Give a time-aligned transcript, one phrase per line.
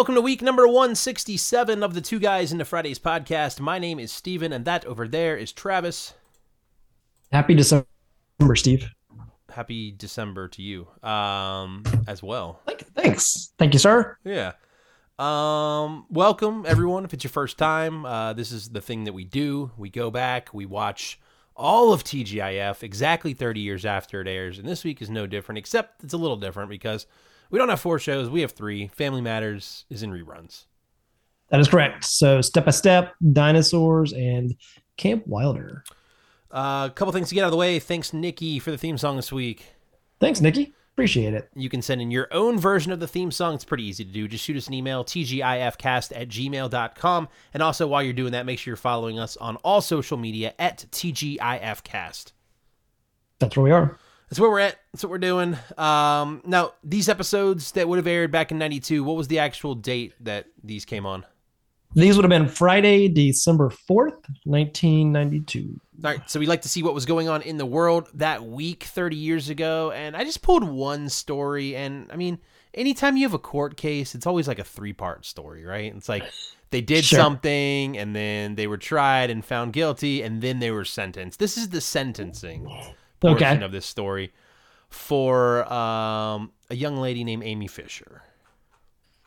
[0.00, 3.60] welcome to week number 167 of the Two Guys into Fridays podcast.
[3.60, 6.14] My name is Steven, and that over there is Travis.
[7.30, 7.86] Happy December,
[8.54, 8.88] Steve.
[9.50, 12.62] Happy December to you um, as well.
[12.94, 13.52] Thanks.
[13.58, 14.16] Thank you, sir.
[14.24, 14.52] Yeah.
[15.18, 17.04] Um, welcome, everyone.
[17.04, 19.70] If it's your first time, uh, this is the thing that we do.
[19.76, 21.20] We go back, we watch
[21.54, 24.58] all of TGIF exactly 30 years after it airs.
[24.58, 27.04] And this week is no different, except it's a little different because
[27.50, 28.88] we don't have four shows, we have three.
[28.88, 30.64] Family Matters is in reruns.
[31.50, 32.04] That is correct.
[32.04, 34.54] So, Step by Step, Dinosaurs, and
[34.96, 35.84] Camp Wilder.
[36.52, 37.78] A uh, couple things to get out of the way.
[37.78, 39.64] Thanks, Nikki, for the theme song this week.
[40.20, 40.74] Thanks, Nikki.
[40.94, 41.48] Appreciate it.
[41.54, 43.54] You can send in your own version of the theme song.
[43.54, 44.28] It's pretty easy to do.
[44.28, 47.28] Just shoot us an email, tgifcast at gmail.com.
[47.54, 50.52] And also, while you're doing that, make sure you're following us on all social media
[50.58, 52.32] at tgifcast.
[53.38, 53.96] That's where we are.
[54.30, 54.76] That's where we're at.
[54.92, 55.56] That's what we're doing.
[55.76, 59.74] Um, now, these episodes that would have aired back in 92, what was the actual
[59.74, 61.26] date that these came on?
[61.94, 65.80] These would have been Friday, December 4th, 1992.
[66.04, 68.44] All right, so we like to see what was going on in the world that
[68.44, 69.90] week 30 years ago.
[69.90, 71.74] And I just pulled one story.
[71.74, 72.38] And I mean,
[72.72, 75.92] anytime you have a court case, it's always like a three part story, right?
[75.94, 76.24] It's like
[76.70, 77.18] they did Sure.
[77.18, 81.40] something and then they were tried and found guilty and then they were sentenced.
[81.40, 82.68] This is the sentencing
[83.20, 83.64] portion Okay.
[83.64, 84.32] of this story
[84.88, 88.22] for um, a young lady named Amy Fisher.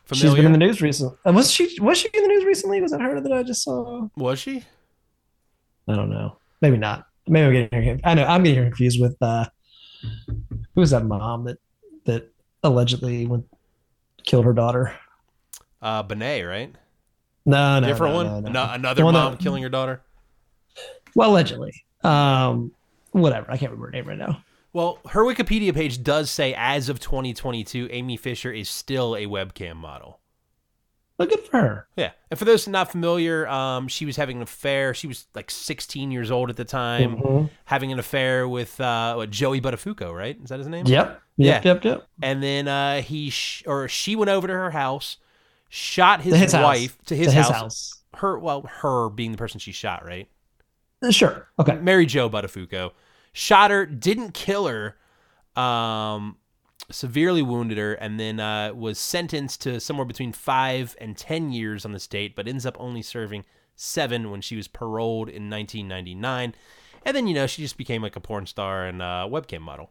[0.04, 0.28] Familiar?
[0.30, 1.16] She's been in the news recently.
[1.26, 2.80] Uh, was she was she in the news recently?
[2.82, 4.08] Was that her that I just saw?
[4.16, 4.62] Was she?
[5.88, 6.36] I don't know.
[6.60, 7.06] Maybe not.
[7.26, 8.00] Maybe I'm getting.
[8.04, 9.46] I know I'm getting confused with uh
[10.74, 11.56] who's that mom that
[12.04, 12.30] that
[12.62, 13.46] allegedly went
[14.24, 14.94] killed her daughter.
[15.80, 16.74] Uh, Benet, right?
[17.46, 18.44] No, no, Different no, one?
[18.44, 18.60] no, no.
[18.62, 20.02] Ano- another one mom that- killing her daughter?
[21.14, 21.72] Well, allegedly.
[22.02, 22.72] Um,
[23.22, 23.46] whatever.
[23.50, 24.44] I can't remember her name right now.
[24.72, 29.76] Well, her Wikipedia page does say, as of 2022, Amy Fisher is still a webcam
[29.76, 30.18] model.
[31.16, 31.86] But good for her.
[31.96, 32.10] Yeah.
[32.28, 34.92] And for those not familiar, um, she was having an affair.
[34.94, 37.50] She was like 16 years old at the time, Mhm.
[37.66, 40.36] having an affair with uh, what, Joey Buttafuoco, right?
[40.42, 40.86] Is that his name?
[40.86, 41.22] Yep.
[41.36, 41.52] Yeah.
[41.54, 41.64] Yep.
[41.64, 41.84] Yep.
[41.84, 42.08] Yep.
[42.20, 45.18] And then uh, he sh- or she went over to her house,
[45.68, 46.64] shot his, To his house.
[46.64, 47.54] wife to his, To his house.
[47.54, 48.02] house.
[48.16, 50.28] Her, well, her being the person she shot, right?
[51.10, 51.46] Sure.
[51.60, 51.76] Okay.
[51.76, 52.90] Mary Jo Buttafuoco
[53.34, 54.96] shot her, didn't kill her,
[55.60, 56.38] um,
[56.90, 61.84] severely wounded her, and then uh, was sentenced to somewhere between five and ten years
[61.84, 63.44] on the state, but ends up only serving
[63.76, 66.54] seven when she was paroled in 1999.
[67.04, 69.90] And then you know she just became like a porn star and uh, webcam model.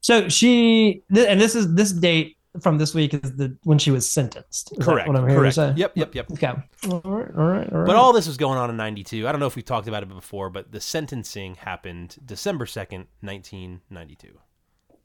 [0.00, 3.90] So she, th- and this is this date from this week is the when she
[3.90, 4.72] was sentenced.
[4.72, 5.08] Is Correct.
[5.08, 5.54] What I'm hearing Correct.
[5.56, 5.72] say.
[5.76, 5.92] Yep.
[5.94, 6.14] Yep.
[6.14, 6.30] Yep.
[6.32, 6.46] Okay.
[6.46, 7.30] All right.
[7.36, 7.72] All right.
[7.72, 7.86] All right.
[7.86, 9.26] But all this was going on in 92.
[9.26, 13.06] I don't know if we've talked about it before, but the sentencing happened December 2nd,
[13.20, 14.38] 1992.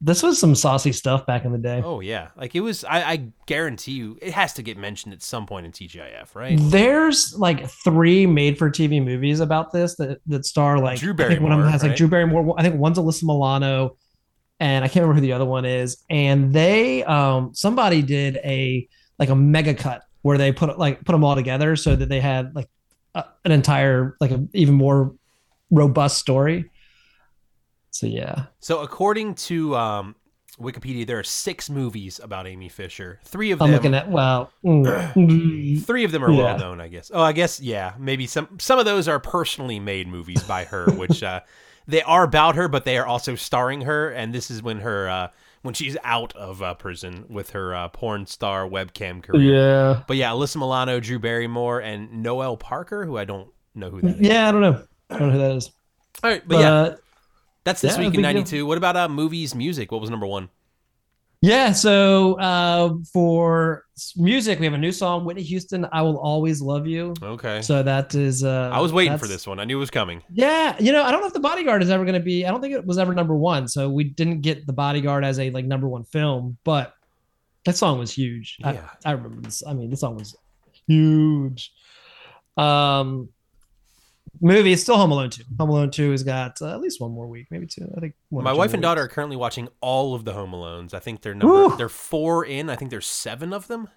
[0.03, 1.81] this was some saucy stuff back in the day.
[1.83, 2.27] Oh, yeah.
[2.35, 5.65] Like it was, I, I guarantee you, it has to get mentioned at some point
[5.65, 6.57] in TGIF, right?
[6.59, 11.31] There's like three made-for-TV movies about this that that star like Drew Barrymore.
[11.31, 11.89] I think one of them has right?
[11.89, 12.55] like Drew Barrymore.
[12.57, 13.95] I think one's Alyssa Milano,
[14.59, 15.97] and I can't remember who the other one is.
[16.09, 18.87] And they, um, somebody did a
[19.19, 22.19] like a mega cut where they put like put them all together so that they
[22.21, 22.69] had like
[23.15, 25.13] a, an entire like a even more
[25.69, 26.69] robust story.
[27.91, 30.15] So yeah, So, according to um,
[30.59, 33.19] Wikipedia, there are six movies about Amy Fisher.
[33.23, 33.67] Three of them.
[33.67, 36.43] I'm looking at well, mm, mm, three of them are Yeah.
[36.43, 37.11] well known, I guess.
[37.13, 37.93] Oh, I guess yeah.
[37.99, 41.41] Maybe some some of those are personally made movies by her, which uh,
[41.87, 44.09] they are about her, but they are also starring her.
[44.09, 45.27] And this is when her uh,
[45.61, 49.41] when she's out of uh, prison with her uh, porn star webcam career.
[49.41, 54.01] yeah, But yeah, Alyssa Milano, Drew Barrymore, and Noelle Parker, who I don't know who
[54.01, 54.21] that is.
[54.21, 54.49] yeah.
[54.49, 54.83] I don't know.
[55.09, 55.71] I don't know who that is.
[56.23, 57.01] All right, but, yeah, But
[57.63, 58.65] that's this yeah, week in '92.
[58.65, 59.91] What about uh, movies, music?
[59.91, 60.49] What was number one?
[61.45, 63.83] Yeah, so uh, for
[64.15, 67.83] music, we have a new song, Whitney Houston, "I Will Always Love You." Okay, So
[67.83, 68.45] that is.
[68.45, 69.59] Uh, I was waiting for this one.
[69.59, 70.23] I knew it was coming.
[70.31, 72.45] Yeah, you know, I don't know if The Bodyguard is ever going to be.
[72.45, 73.67] I don't think it was ever number one.
[73.67, 76.93] So we didn't get The Bodyguard as a like number one film, but
[77.65, 78.57] that song was huge.
[78.63, 78.89] I- Yeah.
[79.03, 79.63] I, remember this.
[79.67, 80.37] I mean, this song was
[80.87, 81.73] huge.
[82.55, 83.27] Um,
[84.41, 85.43] movie is still Home Alone two.
[85.59, 87.87] Home Alone two has got uh, at least one more week, maybe two.
[87.95, 88.15] I think.
[88.31, 90.93] My wife and daughter are currently watching all of the Home Alones.
[90.93, 92.69] I think they're number they're four in.
[92.69, 93.87] I think there's seven of them.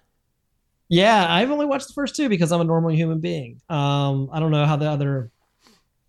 [0.89, 3.59] Yeah, I've only watched the first two because I'm a normal human being.
[3.69, 5.31] Um, I don't know how the other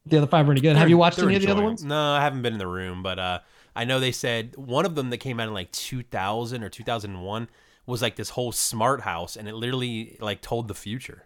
[0.07, 0.77] the other five are any good.
[0.77, 1.85] Have They're- you watched any of the other ones?
[1.85, 3.41] No, I haven't been in the room, but uh,
[3.75, 7.49] I know they said one of them that came out in like 2000 or 2001
[7.87, 11.25] was like this whole smart house, and it literally like told the future.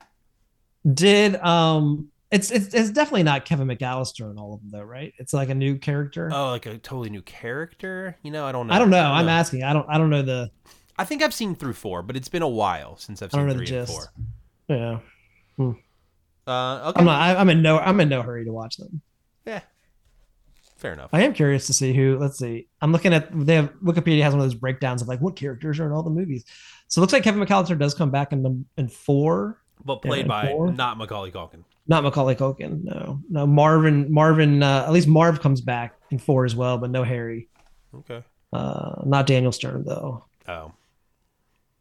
[0.90, 5.12] Did um, it's it's it's definitely not Kevin McAllister in all of them though, right?
[5.18, 6.30] It's like a new character.
[6.32, 8.16] Oh, like a totally new character.
[8.22, 8.74] You know, I don't know.
[8.74, 8.98] I don't know.
[9.04, 9.62] I'm asking.
[9.62, 9.86] I don't.
[9.88, 10.50] I don't know the.
[10.98, 13.40] I think I've seen through four, but it's been a while since I've I seen
[13.40, 14.12] don't know the three and four.
[14.68, 14.98] Yeah,
[16.46, 17.20] Uh, okay, I'm not.
[17.20, 17.78] I, I'm in no.
[17.78, 19.00] I'm in no hurry to watch them.
[19.46, 19.60] yeah,
[20.76, 21.10] fair enough.
[21.12, 22.18] I am curious to see who.
[22.18, 22.66] Let's see.
[22.80, 23.28] I'm looking at.
[23.32, 26.02] They have Wikipedia has one of those breakdowns of like what characters are in all
[26.02, 26.44] the movies.
[26.88, 29.61] So it looks like Kevin McAllister does come back in the in four.
[29.84, 30.72] But played by four?
[30.72, 31.64] not Macaulay Culkin.
[31.88, 32.84] Not Macaulay Culkin.
[32.84, 33.46] No, no.
[33.46, 34.12] Marvin.
[34.12, 34.62] Marvin.
[34.62, 37.48] Uh, at least Marv comes back in four as well, but no Harry.
[37.94, 38.22] Okay.
[38.52, 40.24] Uh, not Daniel Stern though.
[40.46, 40.72] Oh,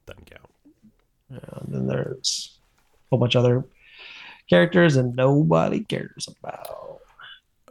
[0.06, 0.50] doesn't count.
[1.30, 3.66] And then there's a whole bunch of other
[4.50, 7.00] characters, and nobody cares about.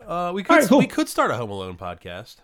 [0.06, 0.78] Uh, we could right, cool.
[0.78, 2.36] we could start a Home Alone podcast.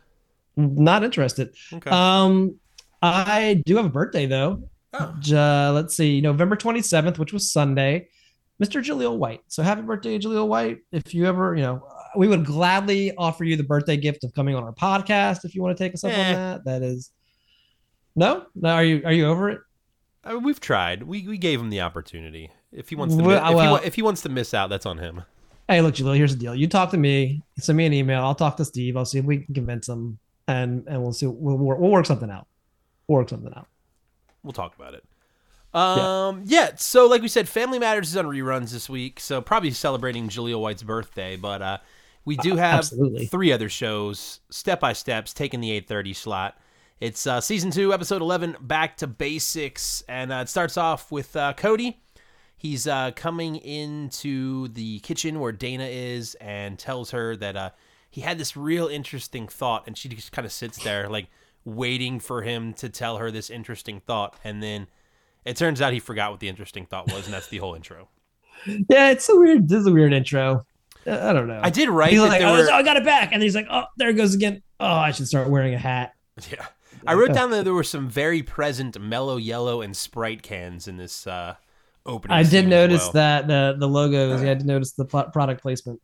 [0.56, 1.55] Not interested.
[1.73, 1.91] Okay.
[1.91, 2.56] Um,
[3.03, 4.62] I do have a birthday though.
[4.94, 5.15] Oh.
[5.33, 8.09] Uh, let's see, November 27th, which was Sunday,
[8.62, 8.83] Mr.
[8.83, 9.41] Jaleel White.
[9.49, 10.79] So happy birthday, Jaleel White.
[10.93, 11.87] If you ever, you know,
[12.17, 15.62] we would gladly offer you the birthday gift of coming on our podcast if you
[15.62, 16.29] want to take us up Eh.
[16.29, 16.65] on that.
[16.65, 17.11] That is
[18.15, 18.71] no, no.
[18.71, 19.61] Are you are you over it?
[20.27, 21.03] Mean, we've tried.
[21.03, 22.50] We we gave him the opportunity.
[22.73, 24.71] If he wants to, Well, if, he, well- wa- if he wants to miss out,
[24.71, 25.23] that's on him.
[25.69, 26.17] Hey, look, Jaleel.
[26.17, 26.55] Here's the deal.
[26.55, 27.43] You talk to me.
[27.59, 28.23] Send me an email.
[28.23, 28.97] I'll talk to Steve.
[28.97, 30.19] I'll see if we can convince him,
[30.49, 31.27] and and we'll see.
[31.27, 32.47] We'll, we'll, we'll work something out.
[33.09, 33.67] We'll work something out.
[34.47, 35.05] We'll talk about it.
[35.75, 36.71] Um, yeah.
[36.77, 40.61] So, like we said, Family Matters is on reruns this week, so probably celebrating Jaleel
[40.61, 41.37] White's birthday.
[41.37, 41.79] But uh,
[42.25, 43.27] we do have absolutely.
[43.27, 46.57] three other shows, step by steps, taking the eight thirty slot.
[46.99, 51.37] It's uh, season two, episode eleven, back to basics, and uh, it starts off with
[51.37, 52.01] uh, Cody.
[52.57, 57.71] He's uh, coming into the kitchen where Dana is and tells her that uh,
[58.09, 61.27] he had this real interesting thought, and she just kind of sits there, like
[61.67, 64.87] waiting for him to tell her this interesting thought, and then
[65.45, 68.09] it turns out he forgot what the interesting thought was, and that's the whole intro.
[68.89, 69.69] Yeah, it's a weird.
[69.69, 70.65] This is a weird intro.
[71.07, 71.61] I don't know.
[71.63, 73.55] I did write He's that like, there oh, were, I got it back, and he's
[73.55, 74.63] like, oh, there it goes again.
[74.81, 76.15] Oh, I should start wearing a hat.
[76.51, 76.67] yeah,
[77.07, 80.97] I wrote down that there were some very present Mello Yello and Sprite cans in
[80.97, 81.55] this uh,
[82.07, 82.35] opening.
[82.35, 83.12] I did notice well.
[83.12, 84.43] that the the logos.
[84.43, 86.01] Yeah, I did notice the product placement.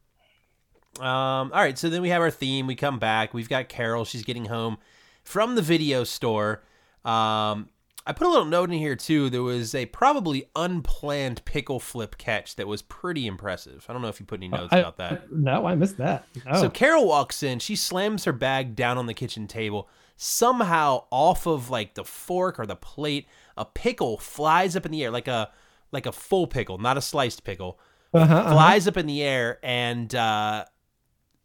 [1.00, 2.66] Um, all right, so then we have our theme.
[2.66, 3.32] We come back.
[3.32, 4.04] We've got Carol.
[4.04, 4.76] She's getting home
[5.22, 6.62] from the video store.
[7.04, 7.68] Um,
[8.04, 9.30] I put a little note in here too.
[9.30, 13.86] There was a probably unplanned pickle flip catch that was pretty impressive.
[13.88, 15.32] I don't know if you put any notes I- about that.
[15.32, 16.26] No, I missed that.
[16.44, 16.60] No.
[16.60, 17.60] So Carol walks in.
[17.60, 19.88] She slams her bag down on the kitchen table.
[20.16, 23.26] Somehow, off of like the fork or the plate,
[23.56, 25.50] a pickle flies up in the air, like a
[25.90, 27.78] like a full pickle, not a sliced pickle
[28.14, 28.52] uh-huh, uh-huh.
[28.52, 30.64] flies up in the air and uh,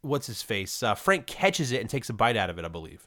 [0.02, 0.82] what's his face?
[0.82, 2.64] Uh, Frank catches it and takes a bite out of it.
[2.64, 3.06] I believe.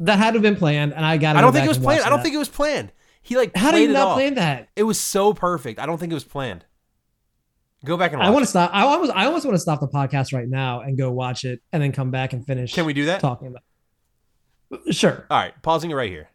[0.00, 1.36] That had to have been planned, and I got.
[1.36, 2.02] I don't think it was planned.
[2.02, 2.92] I don't think it was planned.
[3.22, 4.68] He like How did you not plan that?
[4.74, 5.78] It was so perfect.
[5.78, 6.64] I don't think it was planned.
[7.84, 8.28] Go back and watch.
[8.28, 8.70] I want to stop.
[8.74, 11.60] I almost, I almost want to stop the podcast right now and go watch it,
[11.72, 12.74] and then come back and finish.
[12.74, 13.20] Can we do that?
[13.20, 13.62] talking about?
[14.90, 16.28] Sure, All right, pausing it right here.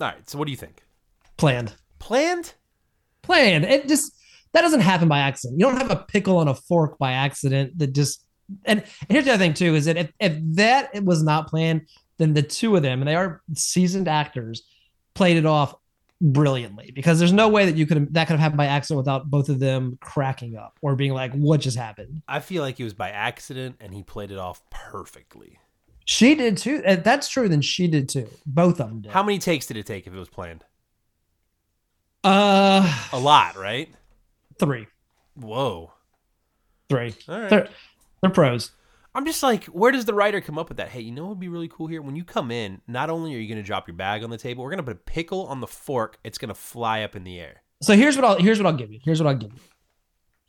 [0.00, 0.28] All right.
[0.28, 0.82] So what do you think?
[1.36, 2.54] planned, Planned?
[3.22, 3.64] planned.
[3.64, 4.12] It just
[4.52, 5.58] that doesn't happen by accident.
[5.58, 7.78] You don't have a pickle on a fork by accident.
[7.78, 8.24] That just
[8.64, 11.82] and, and here's the other thing too is that if, if that was not planned,
[12.18, 14.62] then the two of them, and they are seasoned actors,
[15.14, 15.74] played it off
[16.20, 19.30] brilliantly because there's no way that you could that could have happened by accident without
[19.30, 22.84] both of them cracking up or being like, "What just happened?" I feel like it
[22.84, 25.58] was by accident, and he played it off perfectly.
[26.04, 26.82] She did too.
[26.84, 28.28] If that's true, then she did too.
[28.46, 29.12] Both of them did.
[29.12, 30.64] How many takes did it take if it was planned?
[32.24, 33.88] Uh, A lot, right?
[34.58, 34.86] three,
[35.36, 35.92] Whoa.
[36.88, 37.14] three.
[37.28, 37.48] All right.
[37.50, 37.68] They're,
[38.20, 38.72] they're pros.
[39.18, 40.90] I'm just like, where does the writer come up with that?
[40.90, 42.00] Hey, you know what would be really cool here?
[42.00, 44.38] When you come in, not only are you going to drop your bag on the
[44.38, 46.18] table, we're going to put a pickle on the fork.
[46.22, 47.64] It's going to fly up in the air.
[47.82, 49.00] So here's what I'll here's what I'll give you.
[49.04, 49.58] Here's what I'll give you.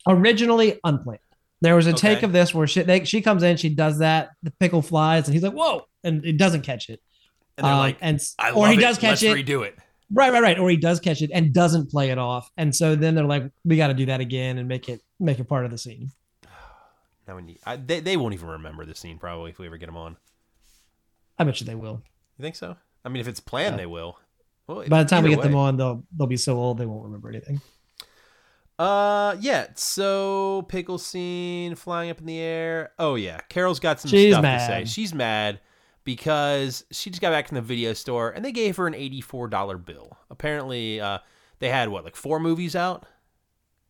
[0.06, 1.18] Originally unplanned.
[1.62, 4.30] There was a take of this where she they, she comes in, she does that,
[4.44, 7.00] the pickle flies, and he's like, "Whoa!" and it doesn't catch it.
[7.58, 8.20] And they're Um, like, and
[8.54, 8.80] or he it.
[8.80, 9.76] does catch Let's it, redo it.
[10.12, 12.94] right, right, right, or he does catch it and doesn't play it off, and so
[12.94, 15.64] then they're like, "We got to do that again and make it make it part
[15.64, 16.12] of the scene."
[17.66, 20.16] I, they, they won't even remember the scene probably if we ever get them on.
[21.38, 22.02] I bet you they will.
[22.38, 22.76] You think so?
[23.04, 23.78] I mean, if it's planned, Yeah.
[23.82, 24.18] they will.
[24.66, 27.04] Well, By the time we get them on, they'll they'll be so old they won't
[27.04, 27.60] remember anything.
[28.78, 29.66] Uh, yeah.
[29.74, 32.92] So pickle scene flying up in the air.
[32.98, 34.68] Oh yeah, Carol's got some She's stuff to say.
[34.80, 34.88] mad.
[34.88, 35.60] She's mad
[36.04, 39.48] because she just got back from the video store and they gave her an eighty-four
[39.48, 40.16] dollar bill.
[40.30, 41.18] Apparently, uh,
[41.58, 43.06] they had what like four movies out.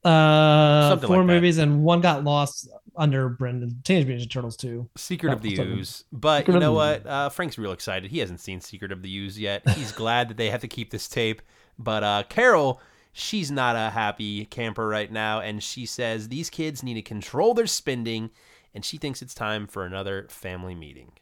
[0.02, 2.68] Uh, Something four like movies and one got lost
[3.00, 3.80] under Brendan.
[3.82, 4.88] Teenage Mutant Ninja Turtles too.
[4.96, 5.78] Secret of the something.
[5.78, 6.04] Ooze.
[6.12, 7.06] But Secret you know what?
[7.06, 8.10] Uh, Frank's real excited.
[8.10, 9.68] He hasn't seen Secret of the Ooze yet.
[9.70, 11.40] He's glad that they have to keep this tape.
[11.78, 12.80] But uh, Carol,
[13.12, 15.40] she's not a happy camper right now.
[15.40, 18.30] And she says these kids need to control their spending.
[18.74, 21.12] And she thinks it's time for another family meeting.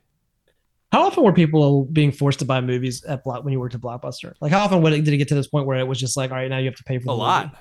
[0.90, 3.80] How often were people being forced to buy movies at Block when you worked at
[3.80, 4.32] Blockbuster?
[4.40, 6.38] Like, how often did it get to this point where it was just like, all
[6.38, 7.54] right, now you have to pay for A the lot.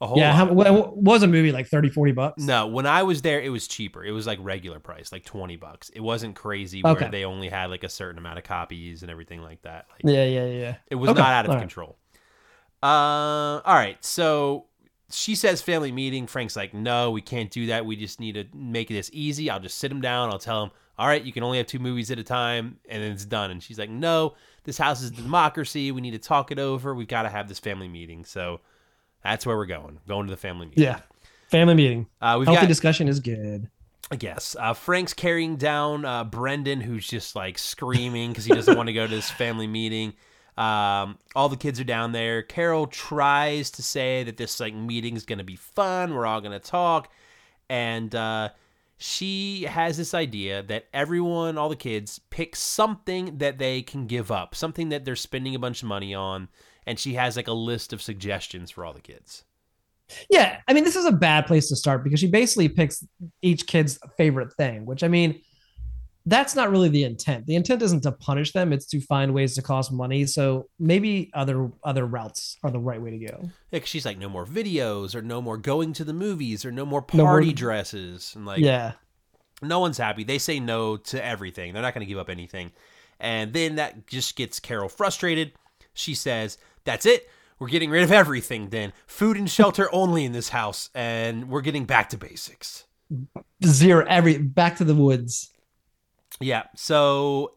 [0.00, 0.66] A whole Yeah, lot.
[0.66, 2.42] how, was a movie like 30, 40 bucks?
[2.42, 4.04] No, when I was there, it was cheaper.
[4.04, 5.88] It was like regular price, like twenty bucks.
[5.90, 7.08] It wasn't crazy where Okay.
[7.08, 9.86] they only had like a certain amount of copies and everything like that.
[9.92, 10.74] Like, Yeah, yeah, yeah.
[10.90, 11.62] It was Okay, not out of all right.
[11.62, 11.96] control.
[12.82, 14.02] Uh, all right.
[14.04, 14.66] So
[15.10, 16.26] she says family meeting.
[16.26, 17.86] Frank's like, no, we can't do that.
[17.86, 19.48] We just need to make this easy.
[19.50, 20.30] I'll just sit him down.
[20.30, 23.02] I'll tell him, all right, you can only have two movies at a time, and
[23.02, 23.50] then it's done.
[23.50, 24.34] And she's like, no,
[24.64, 25.90] this house is democracy.
[25.92, 26.94] We need to talk it over.
[26.94, 28.24] We've got to have this family meeting.
[28.24, 28.60] So
[29.24, 29.98] that's where we're going.
[30.06, 30.84] Going to the family meeting.
[30.84, 31.00] Yeah.
[31.48, 32.06] Family meeting.
[32.20, 33.68] Uh, we've Healthy got discussion is good.
[34.10, 34.54] I guess.
[34.58, 38.92] Uh, Frank's carrying down uh, Brendan, who's just like screaming because he doesn't want to
[38.92, 40.12] go to this family meeting.
[40.56, 42.42] Um, all the kids are down there.
[42.42, 46.14] Carol tries to say that this like meeting's gonna be fun.
[46.14, 47.10] We're all gonna talk,
[47.68, 48.50] and uh,
[48.98, 54.30] she has this idea that everyone, all the kids, pick something that they can give
[54.30, 56.48] up, something that they're spending a bunch of money on,
[56.86, 59.44] and she has like a list of suggestions for all the kids.
[60.30, 63.02] Yeah, I mean, this is a bad place to start because she basically picks
[63.40, 65.40] each kid's favorite thing, which I mean,
[66.26, 67.46] that's not really the intent.
[67.46, 70.26] The intent isn't to punish them; it's to find ways to cost money.
[70.26, 73.50] So maybe other other routes are the right way to go.
[73.70, 76.84] Yeah, she's like, no more videos, or no more going to the movies, or no
[76.86, 78.92] more No more- party dresses, and like, yeah,
[79.62, 80.24] no one's happy.
[80.24, 81.72] They say no to everything.
[81.72, 82.72] They're not going to give up anything,
[83.20, 85.52] and then that just gets Carol frustrated.
[85.94, 87.28] She says, "That's it.
[87.58, 88.68] We're getting rid of everything.
[88.68, 92.84] Then food and shelter only in this house, and we're getting back to basics."
[93.64, 95.50] zero every back to the woods.
[96.40, 96.64] Yeah.
[96.76, 97.54] So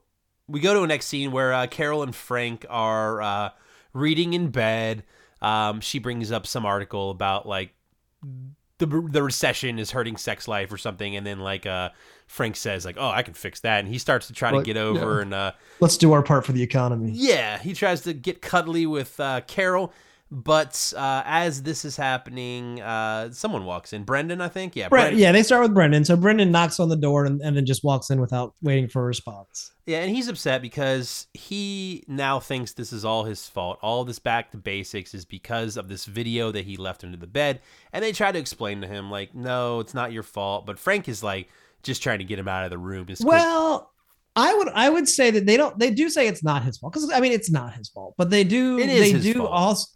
[0.48, 3.50] we go to a next scene where uh, Carol and Frank are uh,
[3.94, 5.04] reading in bed.
[5.42, 7.74] Um, she brings up some article about like
[8.80, 11.90] the the recession is hurting sex life or something, and then like uh,
[12.28, 14.78] Frank says like, "Oh, I can fix that," and he starts to try to get
[14.78, 15.22] over yeah.
[15.22, 17.12] and uh, Let's do our part for the economy.
[17.12, 19.94] yeah, he tries to get cuddly with uh, Carol.
[20.30, 24.04] But uh, as this is happening, uh, someone walks in.
[24.04, 24.76] Brendan, I think.
[24.76, 25.20] Yeah, Bre- Brendan.
[25.20, 26.04] yeah, they start with Brendan.
[26.04, 29.04] So Brendan knocks on the door and, and then just walks in without waiting for
[29.04, 29.72] a response.
[29.86, 33.80] Yeah, and he's upset because he now thinks this is all his fault.
[33.82, 37.26] All this back to basics is because of this video that he left under the
[37.28, 37.62] bed.
[37.94, 40.66] And they try to explain to him, like, no, it's not your fault.
[40.66, 41.48] But Frank is like
[41.84, 43.06] just trying to get him out of the room.
[43.10, 43.92] As quick- Well,
[44.36, 46.94] I would I would say that they don't they do say it's not his fault
[46.94, 49.34] because I mean it's not his fault, but they do It is they his do
[49.36, 49.50] fault.
[49.50, 49.88] also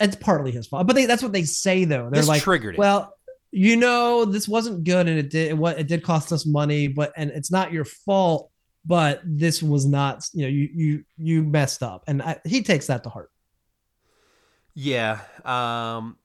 [0.00, 2.08] it's partly his fault, but they that's what they say though.
[2.10, 2.78] They're this like, triggered it.
[2.78, 3.14] well,
[3.50, 7.12] you know, this wasn't good and it did what it did cost us money, but
[7.16, 8.50] and it's not your fault,
[8.84, 12.86] but this was not you know you you you messed up, and I, he takes
[12.88, 13.30] that to heart.
[14.74, 15.20] yeah.
[15.44, 16.16] Um,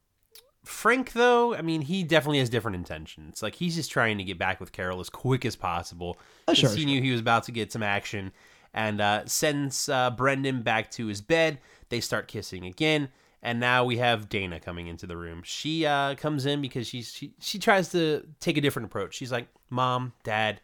[0.63, 3.44] Frank, though, I mean, he definitely has different intentions.
[3.44, 6.18] Like, he's just trying to get back with Carol as quick as possible.
[6.48, 6.86] Oh, sure, he sure.
[6.86, 8.32] knew he was about to get some action
[8.74, 11.60] and uh, sends uh, Brendan back to his bed.
[11.89, 13.10] They start kissing again.
[13.43, 15.41] And now we have Dana coming into the room.
[15.43, 19.15] She uh, comes in because she's, she she tries to take a different approach.
[19.15, 20.62] She's like, "Mom, Dad,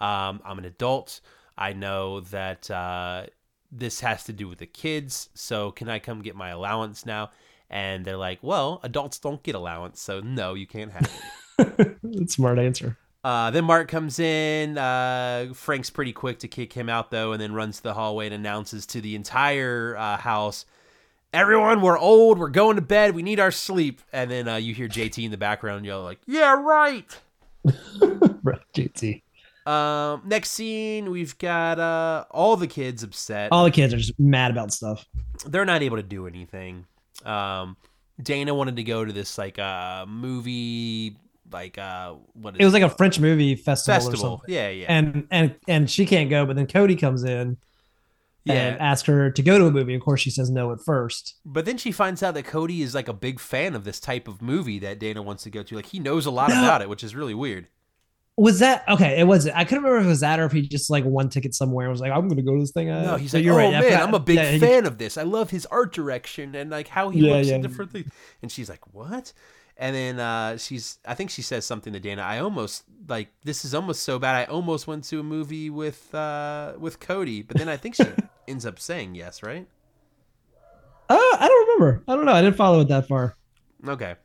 [0.00, 1.20] um, I'm an adult.
[1.56, 3.26] I know that uh,
[3.70, 5.28] this has to do with the kids.
[5.34, 7.30] So can I come get my allowance now?"
[7.70, 11.08] And they're like, "Well, adults don't get allowance, so no, you can't have
[11.58, 12.98] it." That's smart answer.
[13.22, 14.78] Uh, then Mark comes in.
[14.78, 18.26] Uh, Frank's pretty quick to kick him out, though, and then runs to the hallway
[18.26, 20.64] and announces to the entire uh, house,
[21.32, 22.38] "Everyone, we're old.
[22.38, 23.14] We're going to bed.
[23.14, 26.20] We need our sleep." And then uh, you hear JT in the background yell, "Like,
[26.26, 27.18] yeah, right."
[28.74, 29.22] JT.
[29.66, 33.50] Um, next scene, we've got uh, all the kids upset.
[33.50, 35.04] All the kids are just mad about stuff.
[35.44, 36.86] They're not able to do anything.
[37.24, 37.76] Um,
[38.22, 41.16] Dana wanted to go to this like uh movie,
[41.50, 44.42] like uh, what is It was like a French movie festival, or festival?
[44.46, 47.56] Yeah, yeah, and and and she can't go but then cody comes in
[48.46, 48.68] yeah.
[48.68, 51.34] and asks her to go to a movie of course she says no at first
[51.44, 54.26] But then she finds out that Cody is like a big fan of this type
[54.28, 55.76] of movie that Dana wants to go to.
[55.76, 56.62] Like he knows a lot No.
[56.62, 57.68] about it, which is really weird.
[58.38, 60.60] was that okay it was i couldn't remember if it was that or if he
[60.68, 63.02] just like won ticket somewhere and was like i'm gonna go to this thing uh,
[63.02, 63.70] No, he's like, you're oh right.
[63.72, 65.16] Man, forgot- I'm a big yeah, he- fan of this.
[65.16, 68.10] I love his art direction and like how he Yeah, looks at different things.
[68.42, 69.32] And she's like, what?
[69.78, 72.22] And then uh, she's, I think she says something to Dana.
[72.22, 74.34] I almost like this is almost so bad.
[74.34, 78.04] I almost went to a movie with uh, with Cody, but then I think she
[78.48, 79.66] ends up saying yes, right?
[81.08, 83.36] uh, i don't remember i don't know i didn't follow it that far
[83.88, 84.16] Okay.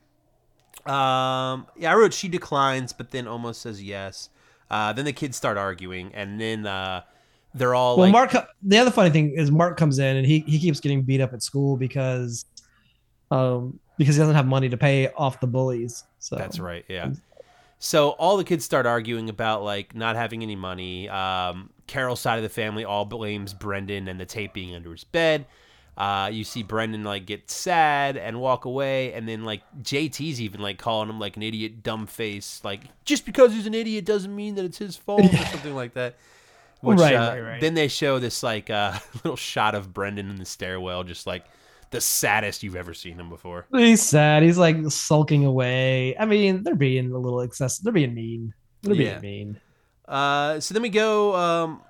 [0.86, 4.30] Um, yeah, I wrote she declines, but then almost says yes.
[4.70, 7.02] Uh, then the kids start arguing, and then uh,
[7.54, 10.40] they're all well like, mark the other funny thing is mark comes in and he
[10.40, 12.46] he keeps getting beat up at school because
[13.30, 16.86] um because he doesn't have money to pay off the bullies so That's right.
[16.88, 17.12] Yeah.
[17.84, 21.10] So all the kids start arguing about like not having any money.
[21.10, 25.04] Um, Carol's side of the family all blames Brendan and the tape being under his
[25.04, 25.48] bed.
[25.98, 30.62] Uh, you see Brendan like get sad and walk away, and then like JT's even
[30.62, 32.62] like calling him like an idiot, dumb face.
[32.64, 35.96] Like just because he's an idiot doesn't mean that it's his fault or something like
[35.96, 36.18] that.
[36.82, 37.62] Which, Right, uh, right, right.
[37.62, 41.46] Then they show this like uh, little shot of Brendan in the stairwell, just like
[41.92, 43.68] the saddest you've ever seen him before.
[43.72, 44.44] He's sad.
[44.44, 46.18] He's like sulking away.
[46.18, 47.84] I mean, they're being a little excessive.
[47.84, 48.54] They're being mean.
[48.82, 49.20] They're Yeah.
[49.20, 49.62] being mean.
[50.08, 51.82] Uh, so then we go um,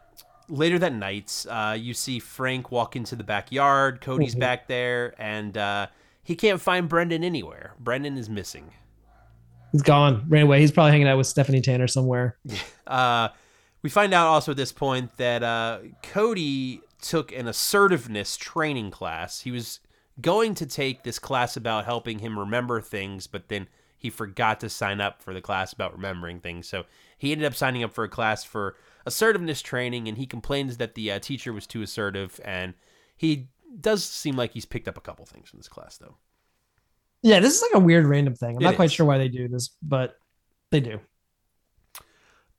[0.49, 1.45] later that night.
[1.49, 4.01] Uh, you see Frank walk into the backyard.
[4.01, 4.39] Cody's Mhm.
[4.39, 5.87] back there, and uh,
[6.23, 7.73] he can't find Brendan anywhere.
[7.79, 8.71] Brendan is missing.
[9.71, 10.25] He's gone.
[10.27, 10.59] Ran away.
[10.59, 12.37] He's probably hanging out with Stephanie Tanner somewhere.
[12.87, 13.29] Uh,
[13.83, 19.39] we find out also at this point that uh, Cody took an assertiveness training class.
[19.39, 19.79] He was
[20.21, 24.69] going to take this class about helping him remember things, but then he forgot to
[24.69, 26.67] sign up for the class about remembering things.
[26.67, 26.85] So
[27.17, 28.75] he ended up signing up for a class for
[29.05, 32.39] assertiveness training, and he complains that the uh, teacher was too assertive.
[32.43, 32.73] And
[33.15, 33.49] he
[33.79, 36.15] does seem like he's picked up a couple things from this class, though.
[37.21, 38.55] Yeah, this is like a weird random thing.
[38.55, 38.93] I'm It not quite is.
[38.93, 40.17] sure why they do this, but
[40.71, 40.99] they do.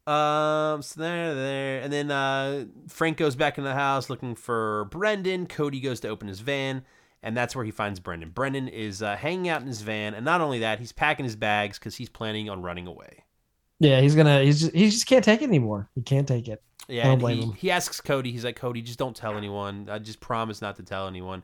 [0.05, 4.87] Um, so there, there, and then uh, Frank goes back in the house looking for
[4.87, 5.47] Brendan.
[5.47, 6.85] Cody goes to open his van,
[7.23, 8.31] and that's where he finds Brendan.
[8.31, 11.37] Brendan is uh, hanging out in his van, and not only that, he's packing his
[11.37, 13.25] bags because he's planning on running away.
[13.79, 14.43] Yeah, he's gonna.
[14.43, 15.89] He's just, he just can't take it anymore.
[15.95, 16.63] He can't take it.
[16.89, 17.53] Yeah, I don't blame he, him.
[17.53, 18.33] he asks Cody.
[18.33, 19.89] He's like, Cody, just don't tell anyone.
[19.91, 21.43] I just promise not to tell anyone.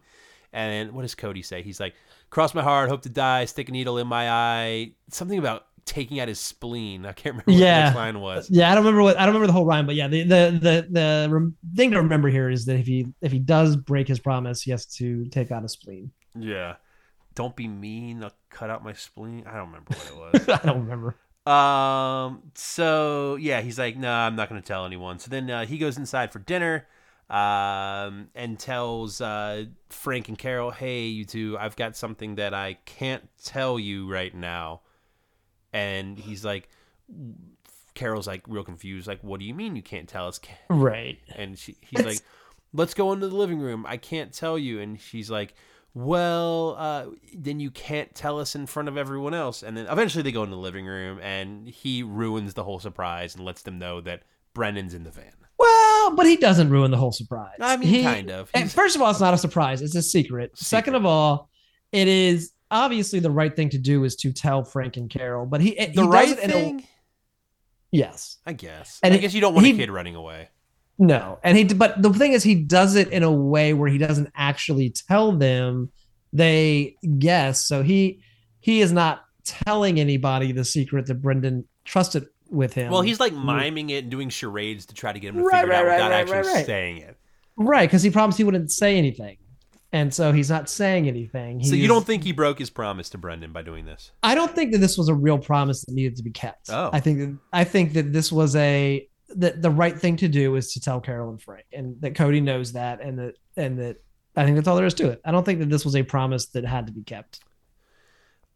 [0.53, 1.63] And what does Cody say?
[1.63, 1.95] He's like,
[2.31, 4.93] cross my heart, hope to die, stick a needle in my eye.
[5.11, 7.05] Something about taking out his spleen.
[7.07, 7.79] I can't remember what Yeah.
[7.79, 8.51] the next line was.
[8.51, 10.59] Yeah, I don't remember what I don't remember the whole rhyme, but yeah, the the
[10.61, 14.19] the the thing to remember here is that if he if he does break his
[14.21, 16.11] promise, he has to take out a spleen.
[16.39, 16.77] Yeah.
[17.35, 18.23] Don't be mean.
[18.25, 19.45] I'll cut out my spleen.
[19.47, 20.61] I don't remember what it was.
[20.61, 21.17] I don't remember.
[21.51, 22.43] um.
[22.55, 25.19] So yeah, he's like, no, I'm not going to tell anyone.
[25.19, 26.87] So then uh, he goes inside for dinner,
[27.31, 32.75] um, and tells uh, Frank and Carol, hey, you two, I've got something that I
[32.87, 34.81] can't tell you right now.
[35.73, 36.69] And he's like,
[37.95, 40.39] Carol's like real confused, like, what do you mean you can't tell us?
[40.71, 41.19] Right.
[41.35, 42.21] and she, he's like,
[42.73, 43.85] "Let's go into the living room.
[43.89, 45.55] I can't tell you." And she's like,
[45.95, 50.23] "Well, uh, then you can't tell us in front of everyone else." And then eventually
[50.23, 53.79] they go into the living room, and he ruins the whole surprise and lets them
[53.79, 54.23] know that
[54.55, 55.33] Brendan's in the van.
[55.59, 57.57] Well, but he doesn't ruin the whole surprise.
[57.61, 58.49] I mean, He- kind of.
[58.55, 59.83] He's- first of all, it's not a surprise.
[59.83, 60.57] It's a secret.
[60.57, 61.51] Second of all,
[61.91, 65.47] it is obviously the right thing to do is to tell Frank and Carol.
[65.47, 66.85] But he he the does right it in a- thing,
[67.91, 68.39] yes.
[68.47, 68.99] I guess.
[69.03, 70.49] And I he- guess you don't want a kid running away.
[70.99, 71.65] No, and he.
[71.65, 75.33] But the thing is, he does it in a way where he doesn't actually tell
[75.33, 75.91] them.
[76.33, 77.65] They guess.
[77.65, 78.21] So he
[78.61, 82.91] he is not telling anybody the secret that Brendan trusted with him.
[82.91, 83.45] Well, he's like mm.
[83.45, 85.85] miming it and doing charades to try to get him to Right, figure it out
[85.85, 86.67] right, right, without right, actually right, right.
[86.67, 87.17] saying it.
[87.57, 89.37] right because he promised he wouldn't say anything,
[89.93, 91.63] and so he's not saying anything.
[91.65, 94.13] So you don't think he broke his promise to Brendan by doing this?
[94.23, 96.71] I don't think that this was a real promise that needed to be kept.
[96.71, 96.91] Oh.
[96.93, 100.57] I think that I think that this was a that the right thing to do
[100.57, 103.97] is to tell Carol and Frank, and that Cody knows that, and that and that
[104.37, 105.21] I think that's all there is to it.
[105.25, 107.41] I don't think that this was a promise that had to be kept.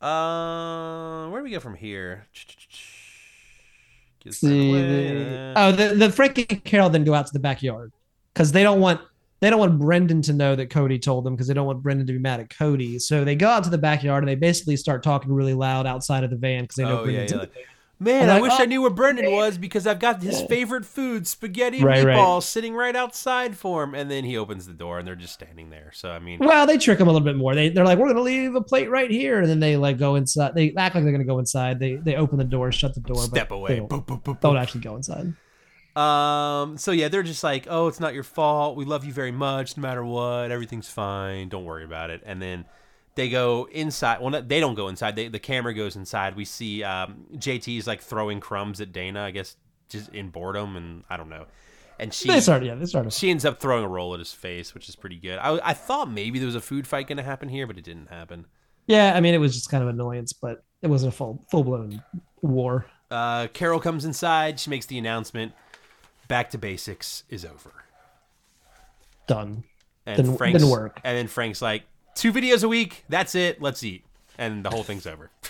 [0.01, 2.27] Uh, where do we go from here?
[4.31, 7.93] See, the, oh, the the Frank and Carol then go out to the backyard
[8.33, 9.01] because they don't want
[9.43, 12.07] they don't want Brendan to know that Cody told them because they don't want Brendan
[12.07, 13.01] to be mad at Cody.
[13.01, 16.23] So they go out to the backyard and they basically start talking really loud outside
[16.23, 17.67] of the van because they know Oh, Brendan's yeah, in like, the van.
[17.99, 21.27] Man, like, wish oh, I knew where Brendan was because I've got his favorite food,
[21.27, 22.17] spaghetti and Right, right.
[22.17, 23.95] meatballs, sitting right outside for him.
[23.95, 25.91] And then he opens the door and they're just standing there.
[25.93, 27.55] So, I mean, Well, they trick him a little bit more.
[27.55, 30.15] They they're like, we're gonna leave a plate right here, and then they like go
[30.17, 30.55] inside.
[30.55, 31.79] They act like they're gonna go inside.
[31.81, 33.69] They they open the door, shut the door, step but away.
[33.75, 35.33] They don't, Boop, boop, boop, don't actually go inside.
[35.97, 38.77] Um, so yeah, they're just like, oh, it's not your fault.
[38.77, 40.51] We love you very much, no matter what.
[40.51, 41.49] Everything's fine.
[41.49, 42.23] Don't worry about it.
[42.25, 42.65] And then
[43.15, 44.21] they go inside.
[44.21, 45.17] Well, not, they don't go inside.
[45.17, 46.35] They, the camera goes inside.
[46.35, 49.57] We see um, JT's like throwing crumbs at Dana, I guess,
[49.89, 51.45] just in boredom, and I don't know.
[51.99, 53.13] And she They started, yeah, they started.
[53.13, 55.39] she ends up throwing a roll at his face, which is pretty good.
[55.39, 57.85] I, I thought maybe there was a food fight going to happen here, but it
[57.85, 58.47] didn't happen.
[58.87, 61.63] Yeah, I mean, it was just kind of annoyance, but it wasn't a full full
[61.63, 62.03] blown
[62.41, 62.87] war.
[63.11, 64.59] Uh, Carol comes inside.
[64.59, 65.53] She makes the announcement.
[66.29, 67.73] Back to basics is over.
[69.27, 69.65] Done.
[70.07, 71.01] And Didn't- Frank's, didn't work.
[71.05, 73.05] And then Frank's like, two videos a week.
[73.09, 73.61] That's it.
[73.63, 74.05] Let's eat.
[74.39, 75.31] And the whole thing's over.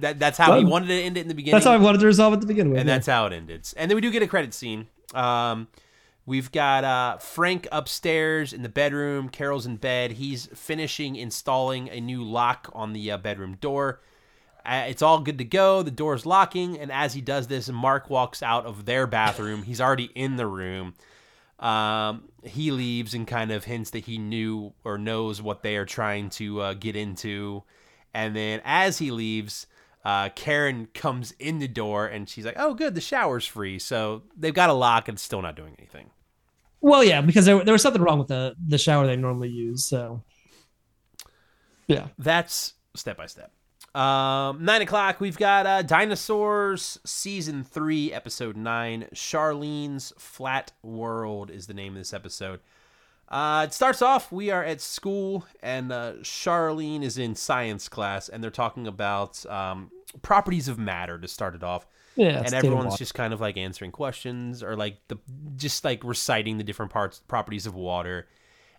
[0.00, 1.52] That that's how he wanted to end it in the beginning.
[1.52, 2.80] That's how I wanted to resolve it to begin with.
[2.80, 2.94] and yeah.
[2.96, 3.68] that's how it ended.
[3.76, 4.88] And then we do get a credit scene.
[5.14, 5.68] Um,
[6.26, 9.28] we've got uh, Frank upstairs in the bedroom.
[9.28, 10.12] Carol's in bed.
[10.12, 14.00] He's finishing installing a new lock on the uh, bedroom door.
[14.68, 15.82] Uh, it's all good to go.
[15.82, 19.62] The door's locking, and as he does this, Mark walks out of their bathroom.
[19.62, 20.94] He's already in the room.
[21.58, 25.86] Um, he leaves and kind of hints that he knew or knows what they are
[25.86, 27.64] trying to uh, get into.
[28.12, 29.66] And then as he leaves,
[30.04, 34.22] uh, Karen comes in the door and she's like, "Oh, good, the shower's free." So
[34.36, 36.10] they've got a lock and still not doing anything.
[36.80, 39.84] Well, yeah, because there, there was something wrong with the the shower they normally use.
[39.84, 40.22] So,
[41.86, 43.50] yeah, That's step by step.
[43.94, 45.20] Um, nine o'clock.
[45.20, 49.06] We've got uh, Dinosaurs season three, episode nine.
[49.14, 52.60] Charlene's Flat World is the name of this episode.
[53.28, 54.32] Uh, it starts off.
[54.32, 59.44] We are at school, and uh, Charlene is in science class, and they're talking about
[59.46, 59.90] um,
[60.22, 61.86] properties of matter to start it off.
[62.16, 62.42] yeah.
[62.44, 65.18] and everyone's just kind of like answering questions or like the
[65.56, 68.26] just like reciting the different parts properties of water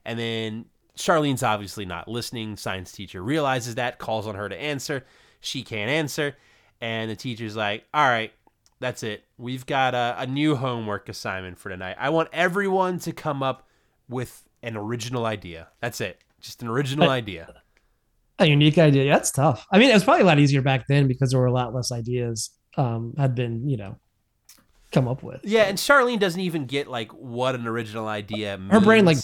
[0.05, 0.65] and then
[0.99, 5.05] charlene's obviously not listening science teacher realizes that calls on her to answer
[5.39, 6.35] she can't answer
[6.81, 8.33] and the teacher's like all right
[8.79, 13.11] that's it we've got a, a new homework assignment for tonight i want everyone to
[13.11, 13.67] come up
[14.09, 17.61] with an original idea that's it just an original idea
[18.39, 19.03] a unique idea.
[19.03, 19.67] Yeah, that's tough.
[19.69, 21.75] I mean, it was probably a lot easier back then because there were a lot
[21.75, 23.97] less ideas um, had been, you know,
[24.91, 25.39] come up with.
[25.43, 28.71] yeah and charlene doesn't even get like what an original idea means.
[28.71, 29.17] Her brain like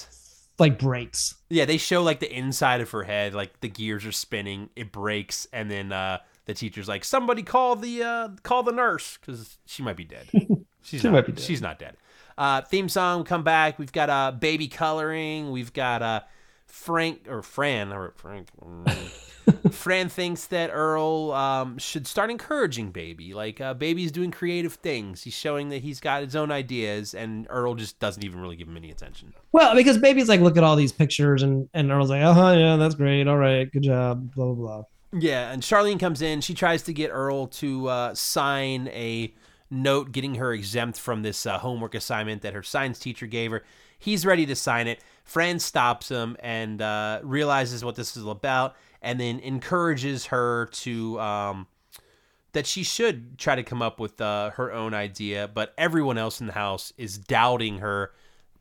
[0.57, 1.35] like breaks.
[1.49, 4.91] Yeah, they show like the inside of her head, like the gears are spinning, it
[4.91, 9.57] breaks, and then uh, the teacher's like, "Somebody call the uh, call the nurse because
[9.65, 10.27] she might be dead.
[10.81, 11.43] She's She not, might be dead.
[11.43, 11.97] She's not dead."
[12.37, 13.79] Uh, theme song, come back.
[13.79, 15.51] We've got uh, baby coloring.
[15.51, 16.21] We've got uh,
[16.67, 18.49] Frank or Fran or Frank.
[18.61, 19.73] mm.
[19.73, 23.33] Fran thinks that Earl um, should start encouraging Baby.
[23.33, 25.23] Like uh, Baby's doing creative things.
[25.23, 28.67] He's showing that he's got his own ideas, and Earl just doesn't even really give
[28.67, 29.33] him any attention.
[29.51, 32.51] Well, because baby's like, look at all these pictures, and and Earl's like, uh huh,
[32.57, 34.83] yeah, that's great, all right, good job, blah blah blah.
[35.17, 36.41] Yeah, and Charlene comes in.
[36.41, 39.33] She tries to get Earl to uh, sign a
[39.71, 43.63] note getting her exempt from this uh, homework assignment that her science teacher gave her.
[43.99, 44.99] He's ready to sign it.
[45.23, 51.19] Fran stops him and uh, realizes what this is about, and then encourages her to
[51.19, 51.67] um,
[52.53, 55.49] that she should try to come up with uh, her own idea.
[55.51, 58.11] But everyone else in the house is doubting her,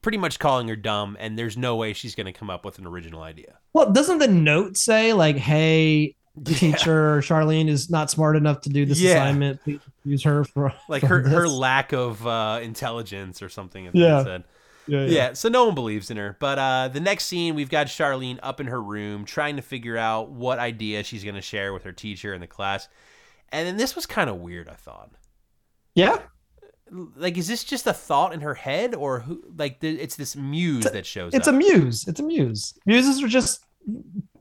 [0.01, 2.79] pretty much calling her dumb, and there's no way she's going to come up with
[2.79, 3.59] an original idea.
[3.75, 8.85] Well, doesn't the note say like, hey, teacher Charlene is not smart enough to do
[8.87, 9.11] this Yeah.
[9.23, 9.63] assignment.
[9.63, 13.85] Please use her for like for her her lack of uh, intelligence or something.
[13.85, 13.95] It
[14.87, 15.01] Yeah.
[15.01, 16.37] Yeah, Yeah, so no one believes in her.
[16.39, 19.97] But uh, the next scene, we've got Charlene up in her room trying to figure
[19.97, 22.89] out what idea she's going to share with her teacher in the class.
[23.51, 25.11] And then this was kind of weird, I thought.
[25.95, 26.19] yeah.
[27.17, 29.43] Like, is this just a thought in her head, or who?
[29.57, 31.39] Like, it's this muse that shows up?
[31.39, 32.07] It's a muse.
[32.07, 32.75] It's a muse.
[32.85, 33.65] Muses are just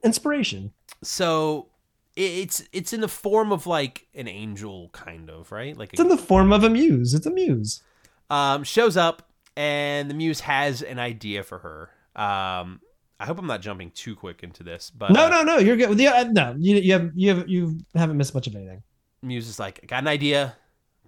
[0.03, 0.73] inspiration.
[1.01, 1.69] so
[2.15, 5.75] it's it's in the form of like an angel, kind of, right?
[5.75, 7.13] Like, It's in the form of a muse.
[7.13, 7.81] It's a muse.
[8.29, 11.89] um, shows up, and the muse has an idea for her.
[12.21, 12.79] Um,
[13.19, 15.57] I hope I'm not jumping too quick into this, but No, uh, no, no.
[15.57, 15.97] You're good.
[15.99, 18.83] Yeah, no, you you have you have you haven't missed much of anything.
[19.21, 20.55] Muse is like, I got an idea.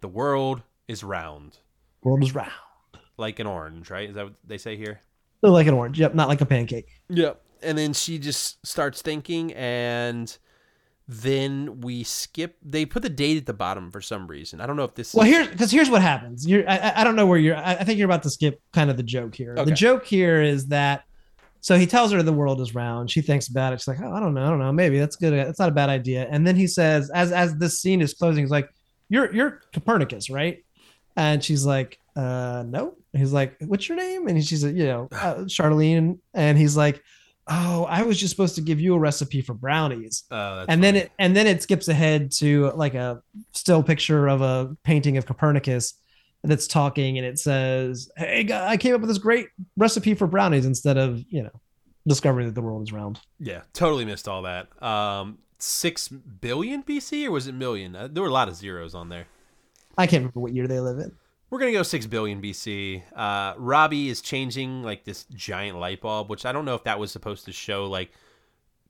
[0.01, 1.58] The world is round,
[2.03, 2.51] World is round.
[3.17, 4.10] like an orange, right?
[4.10, 5.01] Is that what they say here?
[5.41, 5.99] Like an orange.
[5.99, 6.88] Yep, not like a pancake.
[7.10, 7.41] Yep.
[7.62, 10.36] And then she just starts thinking, and
[11.08, 12.58] then we skip.
[12.63, 14.60] They put the date at the bottom for some reason.
[14.60, 15.13] I don't know if this.
[15.13, 16.48] Well, is, here's because here's what happens.
[16.48, 17.56] You're I, I- don't know where you're.
[17.56, 19.54] I, I think you're about to skip kind of the joke here.
[19.54, 19.65] Okay.
[19.65, 21.04] The joke here is that
[21.62, 23.10] so he tells her the world is round.
[23.10, 23.82] She thinks about it.
[23.82, 24.72] She's like, oh, I don't know, I don't know.
[24.72, 25.34] Maybe that's good.
[25.34, 26.28] That's not a bad idea.
[26.30, 28.70] And then he says, as as this scene is closing, he's like,
[29.10, 30.63] you're you're Copernicus, right?
[31.15, 32.96] And she's like, uh, no.
[33.13, 34.28] He's like, what's your name?
[34.28, 36.20] And she's like, you know, uh, Charlene.
[36.34, 37.02] And he's like,
[37.47, 40.93] oh, I was just supposed to give you a recipe for brownies Oh, and then
[40.95, 41.05] funny.
[41.05, 43.21] it and then it skips ahead to like a
[43.53, 45.93] still picture of a painting of Copernicus
[46.43, 50.65] that's talking and it says, "Hey, I came up with this great recipe for brownies
[50.65, 51.62] instead of you know
[52.08, 54.67] discovering that the world is round." yeah, totally missed all that.
[54.84, 57.95] Um, six billion BC or was it million?
[57.95, 59.25] Uh, there were a lot of zeros on there.
[59.97, 61.12] I can't remember what year they live in.
[61.56, 63.02] We're gonna go six billion BC.
[63.15, 67.00] Uh, Robbie is changing like this giant light bulb, which I don't know if that
[67.00, 68.12] was supposed to show like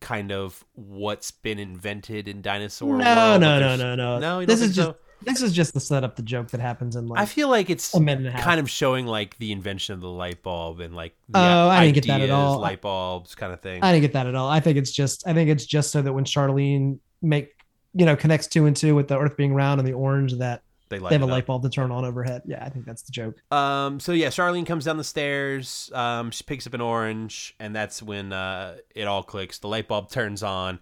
[0.01, 2.97] kind of what's been invented in dinosaur.
[2.97, 4.17] No, world, no, no, no, no.
[4.17, 7.07] No, this is just this is just to set up the joke that happens in
[7.07, 8.43] like I feel like it's a minute and a half.
[8.43, 11.81] kind of showing like the invention of the light bulb and like the Oh, I
[11.85, 12.57] didn't get that at all.
[12.57, 13.83] Light bulbs, kind of thing.
[13.83, 14.49] I didn't get that at all.
[14.49, 17.51] I think it's just I think it's just so that when Charlene make
[17.93, 20.63] you know connects two and two with the Earth being round and the orange that
[20.95, 22.41] they, light they have a light bulb to turn on overhead.
[22.45, 23.35] Yeah, I think that's the joke.
[23.51, 25.91] Um, so yeah, Charlene comes down the stairs.
[25.93, 29.59] Um, she picks up an orange, and that's when uh, it all clicks.
[29.59, 30.79] The light bulb turns on.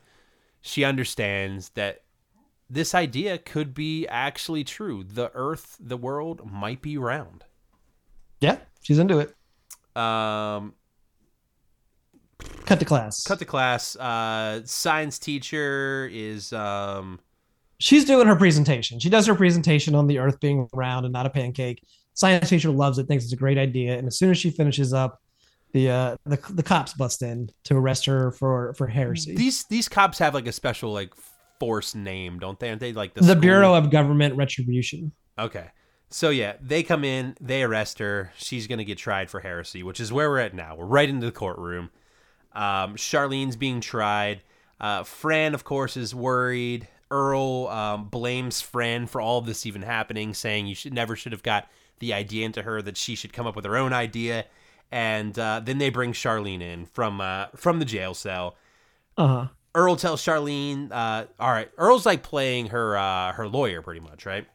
[0.62, 2.04] She understands that
[2.70, 5.04] this idea could be actually true.
[5.04, 7.44] The Earth, the world, might be round.
[8.40, 9.36] Yeah, she's into it.
[10.02, 10.74] Um,
[12.66, 13.24] Cut to class.
[13.24, 13.96] cut the class.
[13.96, 17.20] Uh, science teacher is um,
[17.84, 18.98] she's doing her presentation.
[19.00, 21.84] She does her presentation on the Earth being round and not a pancake.
[22.14, 24.94] Science teacher loves it, thinks it's a great idea, and as soon as she finishes
[24.94, 25.22] up,
[25.74, 29.36] the uh, the, the cops bust in to arrest her for for heresy.
[29.36, 31.12] these these cops have like a special like
[31.60, 32.70] force name, don't they?
[32.70, 35.12] Aren't they like the the Bureau of Government Retribution.
[35.38, 35.68] Okay.
[36.10, 38.32] So yeah, they come in, they arrest her.
[38.38, 40.76] She's gonna get tried for heresy, which is where we're at now.
[40.76, 41.90] We're right into the courtroom.
[42.54, 44.44] Um, Charlene's being tried.
[44.80, 46.88] Uh, Fran, of course, is worried.
[47.14, 51.32] Earl um, blames Fran for all of this even happening, saying you should never should
[51.32, 54.46] have got the idea into her that she should come up with her own idea.
[54.92, 58.56] And uh, then they bring Charlene in from uh, from the jail cell.
[59.16, 59.48] Uh huh.
[59.76, 64.26] Earl tells Charlene, uh, "All right." Earl's like playing her uh, her lawyer, pretty much,
[64.26, 64.48] right?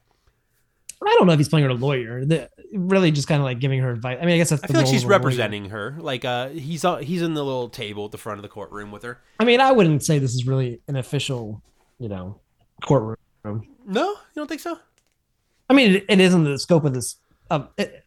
[1.01, 2.25] I don't know if he's playing her a lawyer.
[2.25, 4.17] The, really, just kind of like giving her advice.
[4.21, 4.63] I mean, I guess that's.
[4.63, 5.17] I feel like she's a lawyer.
[5.17, 5.95] representing her.
[5.97, 8.91] Like uh, he's uh, he's in the little table at the front of the courtroom
[8.91, 9.21] with her.
[9.39, 11.61] I mean, I wouldn't say this is really an official,
[11.99, 12.39] you know,
[12.85, 13.17] courtroom.
[13.85, 14.77] No, you don't think so?
[15.69, 17.17] I mean, it, it isn't the scope of this.
[17.49, 18.03] Um, it,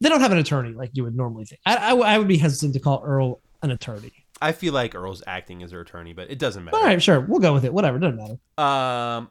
[0.00, 1.60] they don't have an attorney like you would normally think.
[1.66, 4.12] I, I, I would be hesitant to call Earl an attorney.
[4.42, 6.76] I feel like Earl's acting as her attorney, but it doesn't matter.
[6.76, 7.72] All right, sure, we'll go with it.
[7.74, 8.38] Whatever, it doesn't matter.
[8.56, 9.28] Um,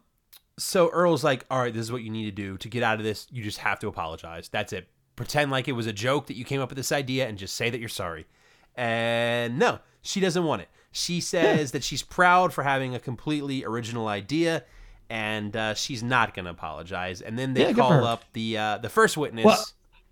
[0.60, 3.00] so Earl's like, "All right, this is what you need to do to get out
[3.00, 3.28] of this.
[3.32, 4.50] You just have to apologize.
[4.50, 4.88] That's it.
[5.16, 7.56] Pretend like it was a joke that you came up with this idea, and just
[7.56, 8.28] say that you're sorry."
[8.76, 10.70] And no, she doesn't want it.
[10.92, 14.64] She says that she's proud for having a completely original idea,
[15.10, 17.22] and uh, she's not going to apologize.
[17.22, 19.46] And then they Yeah, call up the uh, the first witness.
[19.46, 19.64] Well,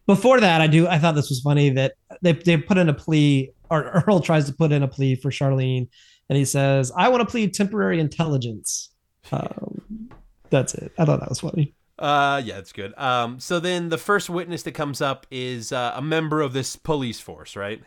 [0.05, 0.87] Before that, I do.
[0.87, 4.45] I thought this was funny that they they put in a plea, or Earl tries
[4.45, 5.87] to put in a plea for Charlene,
[6.29, 8.89] and he says, "I want to plead temporary intelligence."
[9.31, 10.09] Um,
[10.49, 10.91] that's it.
[10.97, 11.73] I thought that was funny.
[11.99, 12.93] Uh, yeah, it's good.
[12.97, 16.75] Um, so then the first witness that comes up is uh, a member of this
[16.75, 17.81] police force, right?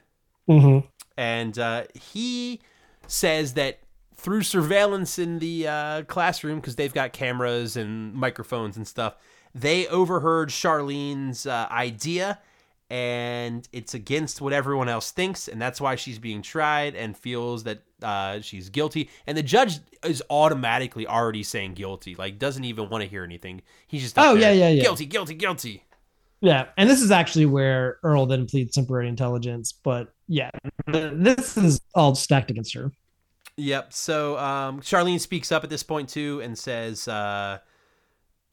[0.49, 0.87] Mm-hmm.
[1.17, 2.61] And uh, he
[3.11, 3.81] says that
[4.17, 9.17] through surveillance in the uh, classroom, because they've got cameras and microphones and stuff,
[9.55, 12.39] they overheard Charlene's uh, idea,
[12.89, 17.65] and it's against what everyone else thinks, and that's why she's being tried and feels
[17.65, 19.11] that uh, she's guilty.
[19.27, 23.63] And the judge is automatically already saying guilty, like doesn't even want to hear anything.
[23.89, 24.83] He's just Oh, there, yeah, yeah, yeah.
[24.83, 25.85] guilty, guilty, guilty.
[26.43, 29.73] Yeah, and this is actually where Earl then pleads temporary intelligence.
[29.73, 30.51] But yeah,
[30.87, 32.93] this is all stacked against her.
[33.57, 33.93] Yep.
[33.93, 37.59] So um, Charlene speaks up at this point too and says, uh,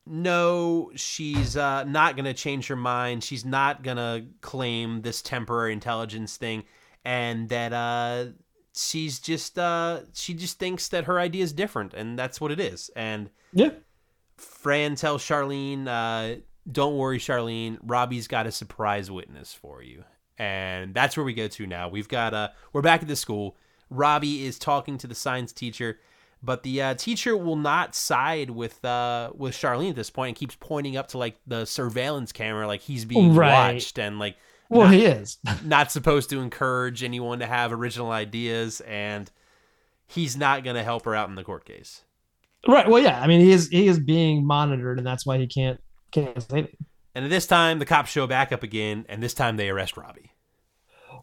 [0.08, 3.24] "No, she's uh, not gonna change her mind.
[3.24, 6.64] She's not gonna claim this temporary intelligence thing,
[7.06, 8.32] and that uh,
[8.76, 12.60] she's just uh, she just thinks that her idea is different, and that's what it
[12.60, 13.70] is." And Yeah.
[14.38, 17.78] Fran tells Charlene, uh, "Don't worry, Charlene.
[17.84, 20.04] Robbie's got a surprise witness for you."
[20.38, 21.90] And that's where we go to now.
[21.90, 23.56] We've got uh, we're back at the school.
[23.90, 26.00] Robbie is talking to the science teacher,
[26.44, 30.36] but the uh, teacher will not side with uh, with Charlene at this point and
[30.38, 33.74] keeps pointing up to like the surveillance camera, like he's being Right.
[33.74, 34.36] watched and like
[34.70, 35.38] Well, Not- he is.
[35.64, 39.32] not supposed to encourage anyone to have original ideas, and
[40.06, 42.04] he's not going to help her out in the court case.
[42.68, 42.88] right.
[42.88, 43.20] Well, yeah.
[43.22, 45.80] I mean, he is he is being monitored, and that's why he can't
[46.12, 46.86] can't say anything.
[47.18, 49.98] And at this time, the cops show back up again, and this time they arrest
[49.98, 50.34] Robbie.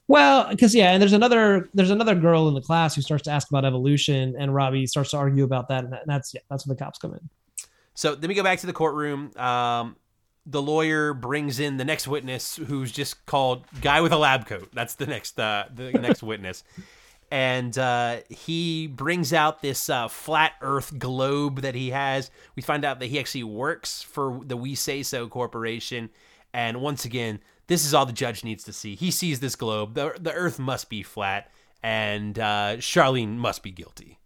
[0.09, 3.30] Well, because yeah, and there's another there's another girl in the class who starts to
[3.30, 6.40] ask about evolution, and Robbie starts to argue about that, and that- and that's yeah,
[6.50, 7.30] that's when the cops come in.
[7.94, 9.30] So then we go back to the courtroom.
[9.37, 9.94] Um,
[10.44, 14.70] the lawyer brings in the next witness, who's just called guy with a lab coat.
[14.74, 16.64] That's the next uh, the next witness,
[17.35, 22.31] and uh, he brings out this uh, flat Earth globe that he has.
[22.55, 26.11] We find out that he actually works for the We Say So Corporation,
[26.53, 28.94] and once again, this is all the judge needs to see.
[28.94, 29.94] He sees this globe.
[29.94, 31.51] the The Earth must be flat,
[31.83, 34.20] and uh, Charlene must be guilty.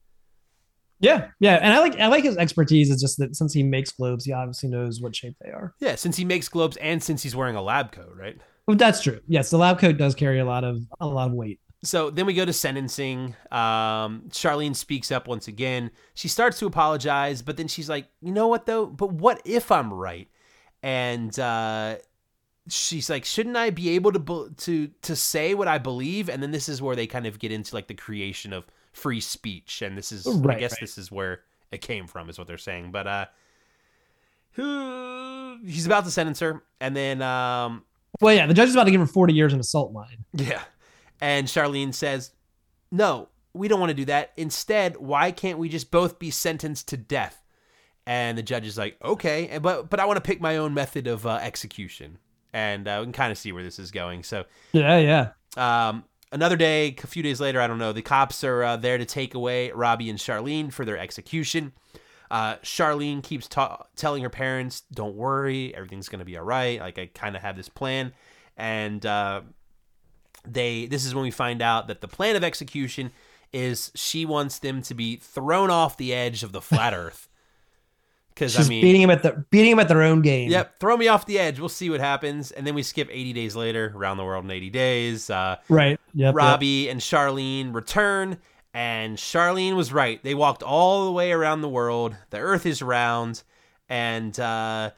[1.00, 2.90] Yeah, yeah, and I like I like his expertise.
[2.90, 5.72] It's just that since he makes globes, he obviously knows what shape they are.
[5.80, 8.36] Yeah, since he makes globes and since he's wearing a lab coat, right?
[8.66, 9.20] Well, that's true.
[9.26, 11.58] Yes, the lab coat does carry a lot of a lot of weight.
[11.84, 13.36] So then we go to sentencing.
[13.52, 15.90] Um, Charlene speaks up once again.
[16.14, 18.86] She starts to apologize, but then she's like, "You know what though?
[18.86, 20.28] But what if I'm right?"
[20.82, 21.96] And uh,
[22.68, 26.50] she's like, "Shouldn't I be able to to to say what I believe?" And then
[26.50, 29.96] this is where they kind of get into like the creation of free speech, and
[29.96, 30.80] this is I guess right.
[30.80, 32.90] this is where it came from, is what they're saying.
[32.90, 33.26] But uh,
[35.64, 37.84] he's about to sentence her, and then um,
[38.20, 40.24] Well, yeah, the judge is about to give her 40 years in assault line.
[40.32, 40.62] yeah.
[41.20, 42.32] And Charlene says,
[42.90, 44.32] No, we don't want to do that.
[44.36, 47.42] Instead, why can't we just both be sentenced to death?
[48.06, 51.06] And the judge is like, okay, but but I want to pick my own method
[51.06, 52.16] of uh, execution,
[52.54, 54.22] and uh, we can kind of see where this is going.
[54.22, 55.88] So Yeah, yeah.
[55.88, 57.92] um, another day, a few days later, I don't know.
[57.92, 61.72] The cops are uh, there to take away Robbie and Charlene for their execution.
[62.30, 66.98] Uh, Charlene keeps ta- telling her parents, "Don't worry, everything's gonna be all right." Like
[66.98, 68.14] I kind of have this plan,
[68.56, 69.42] and uh,
[70.54, 70.86] they.
[70.86, 73.10] This is when we find out that the plan of execution
[73.52, 77.28] is she wants them to be thrown off the edge of the flat Earth.
[78.34, 80.48] Because I She's mean, beating him at the beating him at their own game.
[80.50, 81.58] Yep, throw me off the edge.
[81.58, 82.52] We'll see what happens.
[82.52, 85.28] And then we skip 80 days later, around the world in 80 days.
[85.28, 85.92] Uh, Right.
[85.92, 85.98] Yep.
[86.14, 86.34] yep.
[86.36, 88.38] Robbie and Charlene return,
[88.72, 90.22] and Charlene was right.
[90.22, 92.14] They walked all the way around the world.
[92.30, 93.42] The Earth is round,
[93.88, 94.92] and uh,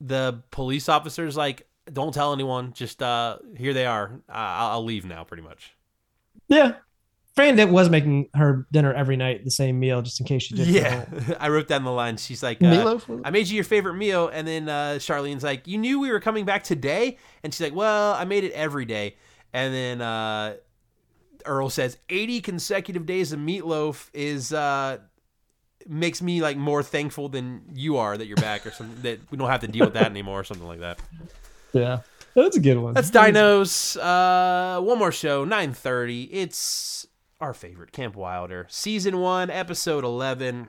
[0.00, 2.72] the police officer's like, "Don't tell anyone.
[2.72, 4.20] Just uh, here they are.
[4.28, 5.74] Uh, I'll, I'll leave now, pretty much."
[6.48, 6.74] Yeah.
[7.34, 10.56] Fran did- was making her dinner every night, the same meal, just in case she
[10.56, 10.66] did.
[10.66, 11.04] Yeah,
[11.38, 12.16] I wrote down the line.
[12.16, 13.20] She's like, uh, Meatloaf?
[13.24, 14.26] I made you your favorite meal.
[14.26, 17.16] And then uh, Charlene's like, You knew we were coming back today?
[17.44, 19.14] And she's like, Well, I made it every day.
[19.52, 20.56] And then uh,
[21.46, 24.52] Earl says, 80 consecutive days of meatloaf is.
[24.52, 24.98] Uh,
[25.86, 29.38] makes me like more thankful than you are that you're back or something that we
[29.38, 30.98] don't have to deal with that anymore or something like that
[31.72, 32.00] Yeah.
[32.34, 32.94] That's a good one.
[32.94, 37.06] that's dinos uh one more show 930 it's
[37.40, 40.68] our favorite camp wilder season one episode 11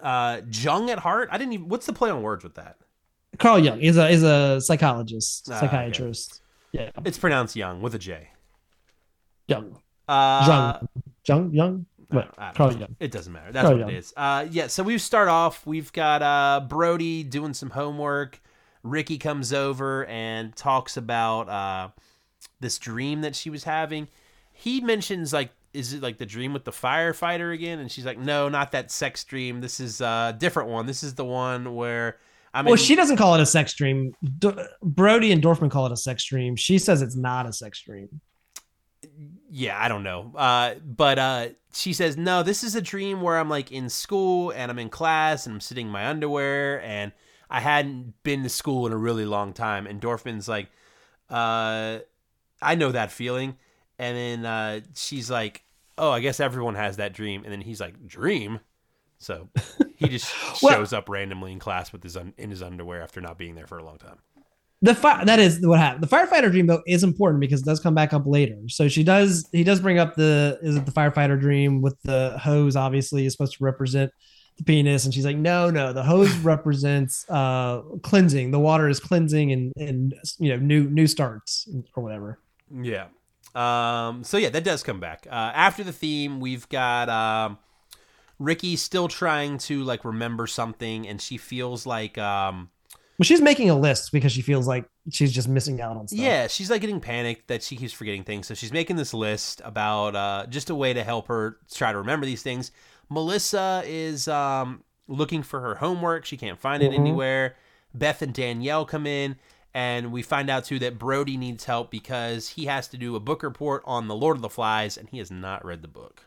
[0.00, 2.76] uh jung at heart i didn't even what's the play on words with that
[3.38, 5.66] Carl Jung is a is a psychologist, Ah, okay.
[5.66, 6.40] psychiatrist.
[6.72, 6.88] Yeah.
[7.04, 8.28] It's pronounced Young with a J.
[9.46, 9.78] Young.
[10.08, 10.88] Uh, Young.
[11.26, 11.52] Young.
[11.54, 11.86] Young.
[12.08, 12.22] What?
[12.24, 12.78] don't- I don't Carl know.
[12.78, 12.96] Young.
[12.98, 13.52] It doesn't matter.
[13.52, 13.98] That's Carl what it Young.
[13.98, 14.14] is.
[14.16, 14.68] Uh, yeah.
[14.68, 15.66] So we start off.
[15.66, 18.40] We've got uh, Brody doing some homework.
[18.90, 21.88] Ricky comes over and talks about uh,
[22.60, 24.08] this dream that she was having.
[24.52, 27.78] He mentions like, is it like the dream with the firefighter again?
[27.78, 29.60] And she's like, no, not that sex dream.
[29.60, 30.86] This is a different one.
[30.86, 32.16] This is the one where
[32.54, 34.14] I mean, Well, she doesn't call it a sex dream.
[34.38, 34.50] D-
[34.82, 36.56] Brody and Dorfman call it a sex dream.
[36.56, 38.08] She says it's not a sex dream.
[39.50, 40.32] yeah, I don't know.
[40.34, 44.52] Uh, but uh, she says, no, this is a dream where I'm like in school
[44.52, 47.12] and I'm in class and I'm sitting in my underwear and
[47.50, 49.86] I hadn't been to school in a really long time.
[49.86, 50.68] And Dorfman's like,
[51.30, 51.98] uh,
[52.62, 53.56] I know that feeling.
[53.98, 55.62] And then uh, she's like,
[55.98, 57.42] oh, I guess everyone has that dream.
[57.44, 58.60] And then he's like, dream?
[59.18, 59.48] So
[59.96, 60.32] he just
[60.62, 63.54] Well- shows up randomly in class with his un- in his underwear after not being
[63.54, 64.18] there for a long time.
[64.82, 66.04] The fi- that is what happened.
[66.04, 68.58] The firefighter dream though is important because it does come back up later.
[68.68, 69.48] So she does.
[69.50, 72.76] He does bring up the is it the firefighter dream with the hose?
[72.76, 74.12] Obviously, is supposed to represent
[74.56, 78.50] the penis, and she's like, no, no, the hose represents uh cleansing.
[78.50, 82.38] The water is cleansing and and you know new new starts or whatever.
[82.72, 83.06] Yeah.
[83.54, 85.26] Um, so yeah, that does come back.
[85.30, 87.58] Uh, after the theme, we've got um,
[88.38, 92.68] Ricky still trying to like remember something, and she feels like um,
[93.16, 96.18] But she's making a list because she feels like she's just missing out on stuff.
[96.20, 98.46] yeah, she's like getting panicked that she keeps forgetting things.
[98.46, 101.98] So she's making this list about uh, just a way to help her try to
[101.98, 102.72] remember these things.
[103.08, 106.24] Melissa is um, looking for her homework.
[106.24, 106.98] She can't find it Mhm.
[106.98, 107.56] anywhere.
[107.94, 109.36] Beth and Danielle come in,
[109.72, 113.20] and we find out too that Brody needs help because he has to do a
[113.20, 116.22] book report on the Lord of the Flies, and he has not read the book.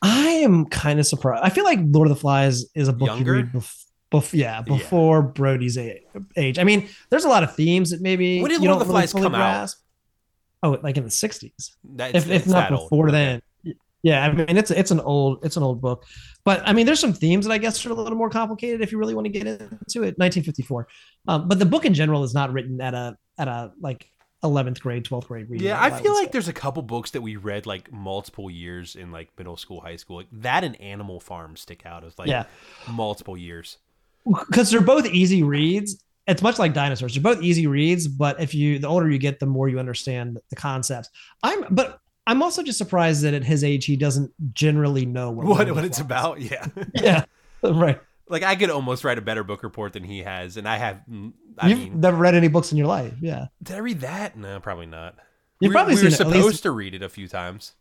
[0.00, 1.42] I am kind of surprised.
[1.44, 3.36] I feel like Lord of the Flies is a book Younger?
[3.36, 6.00] you read bef- bef- yeah, before Brody's a-
[6.36, 6.58] age.
[6.58, 8.94] I mean, there's a lot of themes that maybe When did you Lord of the
[8.94, 9.38] really Flies come out?
[9.38, 9.78] grasp.
[10.62, 11.76] Oh, like in the 60s.
[11.84, 12.82] That's, If, if not old.
[12.90, 13.12] before Okay.
[13.16, 13.42] then.
[14.02, 16.04] Yeah, I mean it's it's an old it's an old book.
[16.44, 18.92] But I mean there's some themes that I guess are a little more complicated if
[18.92, 20.16] you really want to get into it.
[20.18, 20.88] 1954.
[21.26, 24.10] Um, but the book in general is not written at a at a like
[24.44, 25.66] 11th grade, 12th grade reading.
[25.66, 26.30] Yeah, I feel like say.
[26.32, 29.96] there's a couple books that we read like multiple years in like middle school, high
[29.96, 30.18] school.
[30.18, 32.44] Like that and Animal Farm stick out as like Yeah.
[32.88, 33.78] multiple years.
[34.48, 36.02] because they're both easy reads.
[36.28, 37.14] It's much like dinosaurs.
[37.14, 40.38] They're both easy reads, but if you the older you get, the more you understand
[40.50, 41.08] the concepts.
[41.42, 45.46] I'm but I'm also just surprised that at his age he doesn't generally know what
[45.46, 46.40] What what it's about?
[46.40, 46.64] Yeah.
[46.94, 47.24] Yeah,
[47.62, 48.00] right.
[48.28, 51.00] like I could almost write a better book report than he has, and I have.
[51.10, 53.14] mm, I You've mean, never read any books in your life.
[53.20, 54.36] Yeah, did I read that?
[54.36, 55.16] No, probably not.
[55.60, 56.12] we, probably we were it.
[56.12, 57.72] Supposed least, to read it a few times.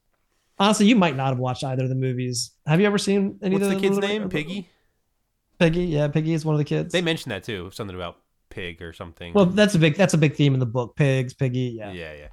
[0.58, 2.52] honestly, you might not have watched either of the movies.
[2.66, 4.30] Have you ever seen any What's of the kid's Lord of name?
[4.30, 4.70] Piggy.
[5.60, 6.92] Piggy, yeah, Piggy is one of the kids.
[6.94, 7.70] They mentioned that too.
[7.74, 8.18] Something about
[8.50, 9.34] pig or something.
[9.34, 10.96] well, that's a big that's a big theme in the book.
[10.96, 12.28] Pigs, Piggy, yeah, yeah, yeah.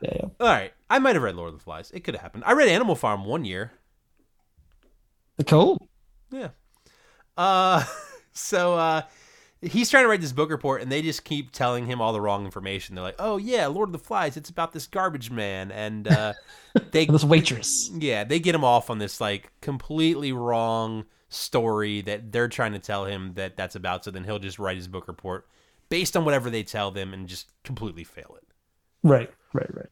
[0.00, 0.28] Yeah, yeah.
[0.40, 1.90] All right, I might have read Lord of the Flies.
[1.92, 2.44] It could have happened.
[2.46, 3.72] I read Animal Farm one year.
[5.46, 5.88] Cool.
[6.30, 6.48] Yeah.
[7.36, 7.84] Uh
[8.32, 9.02] so uh
[9.62, 12.20] he's trying to write this book report, and they just keep telling him all the
[12.20, 12.94] wrong information.
[12.94, 14.36] They're like, "Oh yeah, Lord of the Flies.
[14.36, 16.34] It's about this garbage man," and uh,
[16.92, 17.90] they this waitress.
[17.94, 22.78] yeah, they get him off on this like completely wrong story that they're trying to
[22.78, 24.04] tell him that that's about.
[24.04, 25.46] So then he'll just write his book report
[25.88, 28.46] based on whatever they tell them and just completely fail it.
[29.02, 29.86] Right, right, right.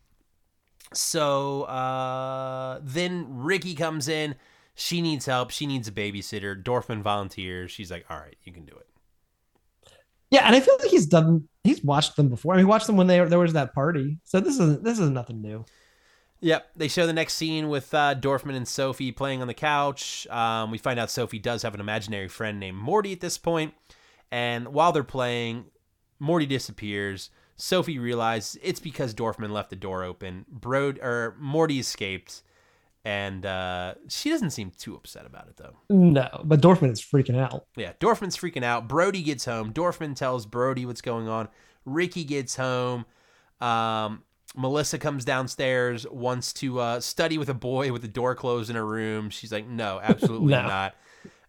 [0.94, 4.34] So uh, then Ricky comes in.
[4.74, 5.50] She needs help.
[5.50, 6.60] She needs a babysitter.
[6.60, 7.70] Dorfman volunteers.
[7.70, 8.86] She's like, "All right, you can do it."
[10.30, 11.48] Yeah, and I feel like he's done.
[11.64, 12.54] He's watched them before.
[12.54, 14.18] I mean, he watched them when they there was that party.
[14.24, 15.64] So this is this is nothing new.
[16.40, 16.70] Yep.
[16.76, 20.26] They show the next scene with uh, Dorfman and Sophie playing on the couch.
[20.28, 23.74] Um, we find out Sophie does have an imaginary friend named Morty at this point.
[24.30, 25.64] And while they're playing,
[26.20, 27.30] Morty disappears.
[27.58, 30.46] Sophie realizes it's because Dorfman left the door open.
[30.48, 32.42] Brod or Morty escaped,
[33.04, 35.76] and uh, she doesn't seem too upset about it though.
[35.90, 37.66] No, but Dorfman is freaking out.
[37.76, 38.88] Yeah, Dorfman's freaking out.
[38.88, 39.72] Brody gets home.
[39.72, 41.48] Dorfman tells Brody what's going on.
[41.84, 43.04] Ricky gets home.
[43.60, 44.22] Um,
[44.56, 48.76] Melissa comes downstairs, wants to uh, study with a boy with the door closed in
[48.76, 49.30] her room.
[49.30, 50.62] She's like, no, absolutely No.
[50.62, 50.94] not.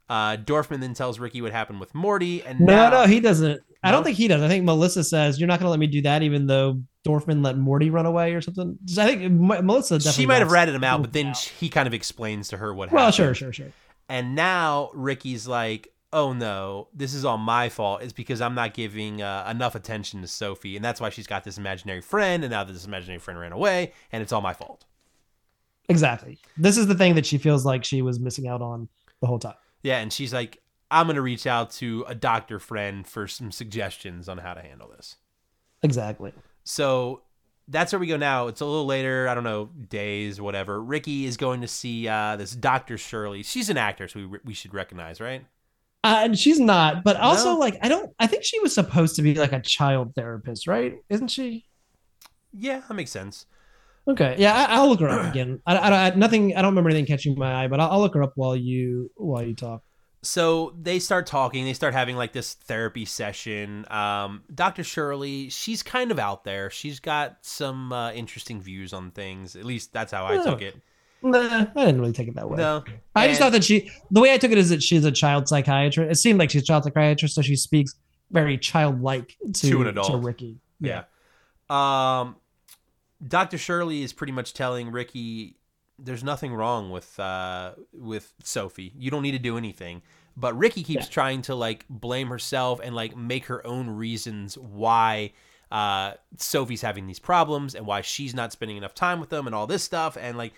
[0.10, 3.62] Uh, Dorfman then tells Ricky what happened with Morty, and No, now, no, he doesn't.
[3.84, 4.42] I don't think he does.
[4.42, 7.44] I think Melissa says you're not going to let me do that, even though Dorfman
[7.46, 8.78] let Morty run away or something.
[8.98, 11.38] I think M- Melissa definitely she might have ratted him out, but then out.
[11.38, 13.16] he kind of explains to her what Well, happened.
[13.16, 13.72] sure, sure, sure.
[14.10, 18.02] And now Ricky's like, oh no, this is all my fault.
[18.02, 20.76] It's because I'm not giving uh, enough attention to Sophie.
[20.76, 22.44] And that's why she's got this imaginary friend.
[22.44, 24.86] And now that this imaginary friend ran away, and it's all my fault.
[25.88, 26.38] Exactly.
[26.58, 28.90] This is the thing that she feels like she was missing out on
[29.22, 29.56] the whole time.
[29.84, 30.00] Yeah.
[30.00, 30.62] And she's like,
[30.92, 34.62] I'm going to reach out to a doctor friend for some suggestions on how to
[34.62, 35.18] handle this.
[35.84, 36.34] Exactly.
[36.64, 37.22] So
[37.68, 38.48] that's where we go now.
[38.48, 40.82] It's a little later, I don't know, days, whatever.
[40.82, 42.98] Ricky is going to see uh, this Dr.
[42.98, 43.44] Shirley.
[43.44, 45.46] She's an actor, so we, we should recognize, right?
[46.04, 47.58] Uh, and she's not, but also No?
[47.60, 48.12] like I don't.
[48.20, 50.96] I think she was supposed to be like a child therapist, right?
[51.10, 51.66] Isn't she?
[52.54, 53.46] Yeah, that makes sense.
[54.10, 55.62] Okay, yeah, I, I'll look her up again.
[55.66, 56.56] I, I, I nothing.
[56.56, 59.12] I don't remember anything catching my eye, but I'll, I'll look her up while you
[59.16, 59.84] while you talk.
[60.24, 65.82] so they start talking they start having like this therapy session um, dr shirley she's
[65.82, 70.12] kind of out there she's got some uh, interesting views on things at least that's
[70.12, 70.44] how i Oh.
[70.44, 70.76] took it
[71.22, 72.58] Nah, I didn't really take it that way.
[72.58, 72.84] no
[73.16, 73.90] I just thought that she.
[74.12, 76.10] The way I took it is that she's a child psychiatrist.
[76.12, 77.94] It seemed like she's a child psychiatrist, so she speaks
[78.32, 80.12] very childlike to, To an adult.
[80.12, 80.60] to Ricky.
[80.82, 81.04] yeah
[81.70, 82.36] um,
[83.26, 85.56] dr shirley is pretty much telling ricky
[85.98, 90.02] there's nothing wrong with uh, with sophie you don't need to do anything
[90.38, 91.12] but ricky keeps Yeah.
[91.12, 95.34] trying to like blame herself and like make her own reasons why
[95.72, 99.54] uh, Sophie's having these problems and why she's not spending enough time with them and
[99.54, 100.18] all this stuff.
[100.20, 100.54] And like,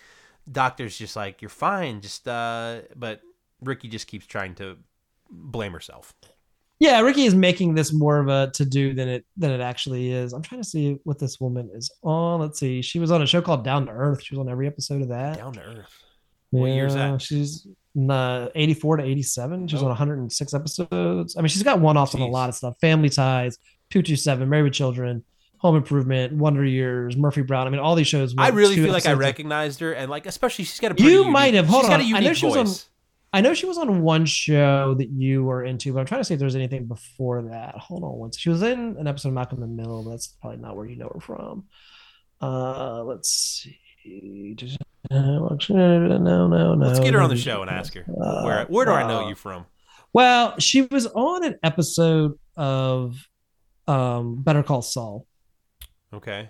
[0.50, 2.00] doctor's just like, you're fine.
[2.00, 3.20] Just, uh, but
[3.60, 4.78] Ricky just keeps trying to
[5.30, 6.14] blame herself.
[6.82, 10.12] Yeah, Ricky is making this more of a to do than it than it actually
[10.12, 10.34] is.
[10.34, 12.40] I'm trying to see what this woman is on.
[12.42, 12.82] Let's see.
[12.82, 14.24] She was on a show called Down to Earth.
[14.24, 15.38] She was on every episode of that.
[15.38, 15.94] Down to earth.
[16.50, 17.22] What year is that?
[17.22, 17.68] She's
[18.10, 19.68] uh, 84 to 87.
[19.68, 19.86] She's Oh.
[19.86, 21.38] on 106 episodes.
[21.38, 22.74] I mean, she's got one offs on a lot of stuff.
[22.82, 23.58] Family Ties,
[23.92, 25.24] 227, Married with Children,
[25.60, 27.68] Home Improvement, Wonder Years, Murphy Brown.
[27.68, 28.34] I mean, all these shows.
[28.40, 31.20] I really feel like I recognized her, and like, especially she's got a pretty You
[31.20, 31.68] unique- might have.
[31.68, 32.06] Hold she's got a on.
[32.06, 32.88] I unique know she was on- voice.
[33.34, 36.26] I know she was on one show that you were into, but I'm trying to
[36.26, 37.76] see if there's anything before that.
[37.78, 38.38] Hold on once.
[38.38, 40.86] She was in an episode of Malcolm in the Middle, but that's probably not where
[40.86, 41.64] you know her from.
[42.42, 44.58] Uh, let's see.
[45.10, 46.74] No, no, no.
[46.74, 49.30] Let's get her on the show and ask her where where do I know uh,
[49.30, 49.66] you from?
[50.14, 53.28] Well, she was on an episode of
[53.88, 55.26] um Better Call Saul.
[56.14, 56.50] Okay.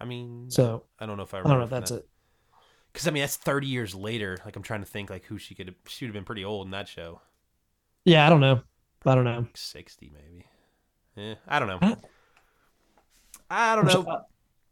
[0.00, 1.38] I mean, So I don't know if I.
[1.38, 2.06] I don't know if that's it.
[2.94, 4.38] Because I mean, that's thirty years later.
[4.46, 5.74] Like I'm trying to think, like who she could.
[5.88, 7.20] She would have been pretty old in that show.
[8.06, 8.62] Yeah, I don't know.
[9.04, 9.38] I don't know.
[9.40, 10.46] Like Sixty maybe.
[11.16, 11.78] Yeah, I don't know.
[11.82, 11.96] I-
[13.50, 14.02] I don't know.
[14.10, 14.22] Uh,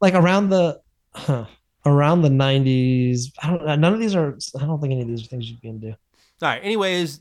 [0.00, 0.80] Like around the
[1.14, 1.44] huh,
[1.84, 3.32] around the 90s.
[3.42, 3.76] I don't know.
[3.76, 5.88] None of these are I don't think any of these are things you'd be into.
[5.90, 5.96] All
[6.42, 6.62] right.
[6.64, 7.20] Anyways,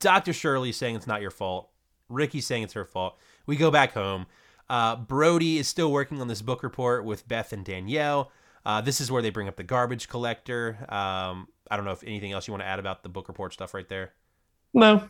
[0.00, 1.70] Doctor Shirley's saying it's not your fault.
[2.08, 3.18] Ricky's saying it's her fault.
[3.46, 4.26] We go back home.
[4.70, 8.30] Uh, Brody is still working on this book report with Beth and Danielle.
[8.64, 10.78] Uh, this is where they bring up the garbage collector.
[10.88, 13.52] Um, I don't know if anything else you want to add about the book report
[13.52, 14.12] stuff right there.
[14.74, 15.08] No.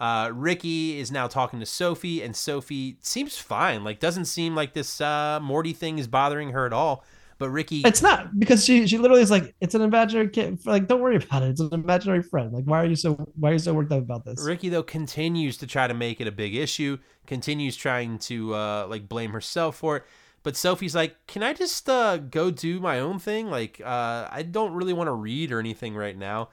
[0.00, 3.84] Uh, Ricky is now talking to Sophie, and Sophie seems fine.
[3.84, 7.04] Like, doesn't seem like this uh, Morty thing is bothering her at all.
[7.42, 10.64] But Ricky, It's not because she she literally is like it's an imaginary kid.
[10.64, 11.48] Like don't worry about it.
[11.50, 12.52] It's an imaginary friend.
[12.52, 14.40] Like why are you so why are you so worked up about this?
[14.40, 16.98] Ricky though continues to try to make it a big issue.
[17.26, 20.04] Continues trying to uh, like blame herself for it.
[20.42, 23.48] But Sophie's like, "Can I just uh, go do my own thing?
[23.50, 26.48] Like, uh, I don't really want to read or anything right now."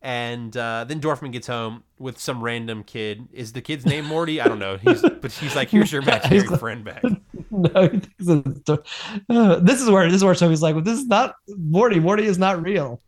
[0.00, 3.28] And uh, then Dorfman gets home with some random kid.
[3.32, 4.40] Is the kid's name Morty?
[4.40, 4.76] I don't know.
[4.76, 7.02] He's but he's like, here's your imaginary like- friend back.
[7.50, 8.42] no, he
[9.28, 11.98] uh, this is where this is where Sophie's like, well, this is not Morty.
[11.98, 13.00] Morty is not real.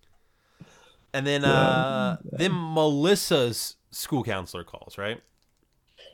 [1.13, 5.21] And then uh, then Melissa's school counselor calls, right?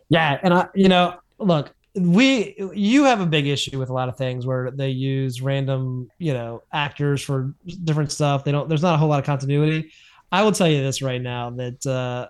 [0.09, 4.09] Yeah, and I, you know, look, we you have a big issue with a lot
[4.09, 8.45] of things where they use random, you know, actors for different stuff.
[8.45, 8.69] They don't.
[8.69, 9.91] There's not a whole lot of continuity.
[10.31, 12.29] I will tell you this right now that uh,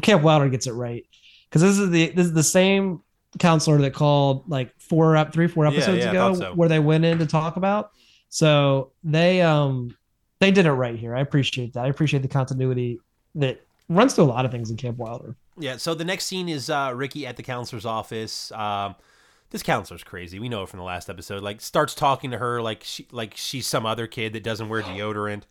[0.00, 1.04] Camp Wilder gets it right
[1.48, 3.02] because this is the this is the same
[3.38, 6.54] counselor that called like four up three four episodes yeah, I ago so.
[6.54, 7.90] where they went in to talk about.
[8.28, 9.96] So they um
[10.40, 11.14] they did it right here.
[11.14, 11.84] I appreciate that.
[11.84, 13.00] I appreciate the continuity
[13.34, 15.36] that runs through a lot of things in Camp Wilder.
[15.58, 15.76] Yeah.
[15.76, 18.50] So the next scene is uh, Ricky at the counselor's office.
[18.52, 18.94] Um,
[19.50, 20.38] this counselor's crazy.
[20.38, 21.42] We know it from the last episode.
[21.42, 24.82] Like starts talking to her like she like she's some other kid that doesn't wear
[24.82, 25.42] deodorant.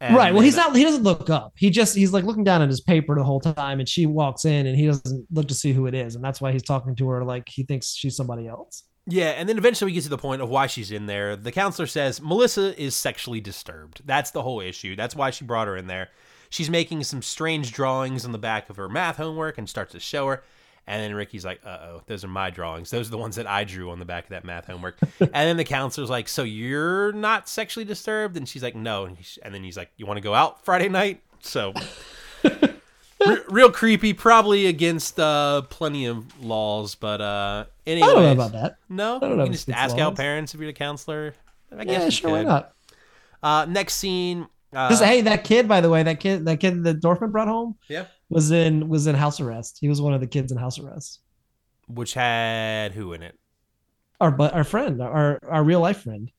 [0.00, 0.34] And right.
[0.34, 0.76] Well, he's not.
[0.76, 1.52] He doesn't look up.
[1.56, 4.44] He just he's like looking down at his paper the whole time, and she walks
[4.44, 6.94] in, and he doesn't look to see who it is, and that's why he's talking
[6.96, 8.82] to her like he thinks she's somebody else.
[9.06, 11.36] Yeah, and then eventually we get to the point of why she's in there.
[11.36, 14.02] The counselor says Melissa is sexually disturbed.
[14.04, 14.96] That's the whole issue.
[14.96, 16.10] That's why she brought her in there.
[16.50, 20.00] She's making some strange drawings on the back of her math homework and starts to
[20.00, 20.42] show her.
[20.88, 22.90] And then Ricky's like, uh oh, those are my drawings.
[22.90, 24.98] Those are the ones that I drew on the back of that math homework.
[25.20, 28.36] and then the counselor's like, so you're not sexually disturbed?
[28.36, 29.04] And she's like, no.
[29.06, 31.22] And, and then he's like, you want to go out Friday night?
[31.40, 31.74] So.
[32.44, 38.08] re- real creepy, probably against uh, plenty of laws, but uh, anyway.
[38.08, 38.78] I don't know about that.
[38.88, 39.44] No, I don't know.
[39.44, 41.34] you can just ask out parents if you're the counselor.
[41.76, 42.72] I guess Yeah, sure, why not?
[43.42, 44.46] Uh, next scene.
[44.76, 47.48] Uh, Just, hey, that kid, by the way, that kid, that kid that Dorfman brought
[47.48, 49.78] home yeah, was in was in house arrest.
[49.80, 51.20] He was one of the kids in house arrest.
[51.88, 53.38] which had who in it?
[54.20, 56.30] Our but our friend, our our real life friend.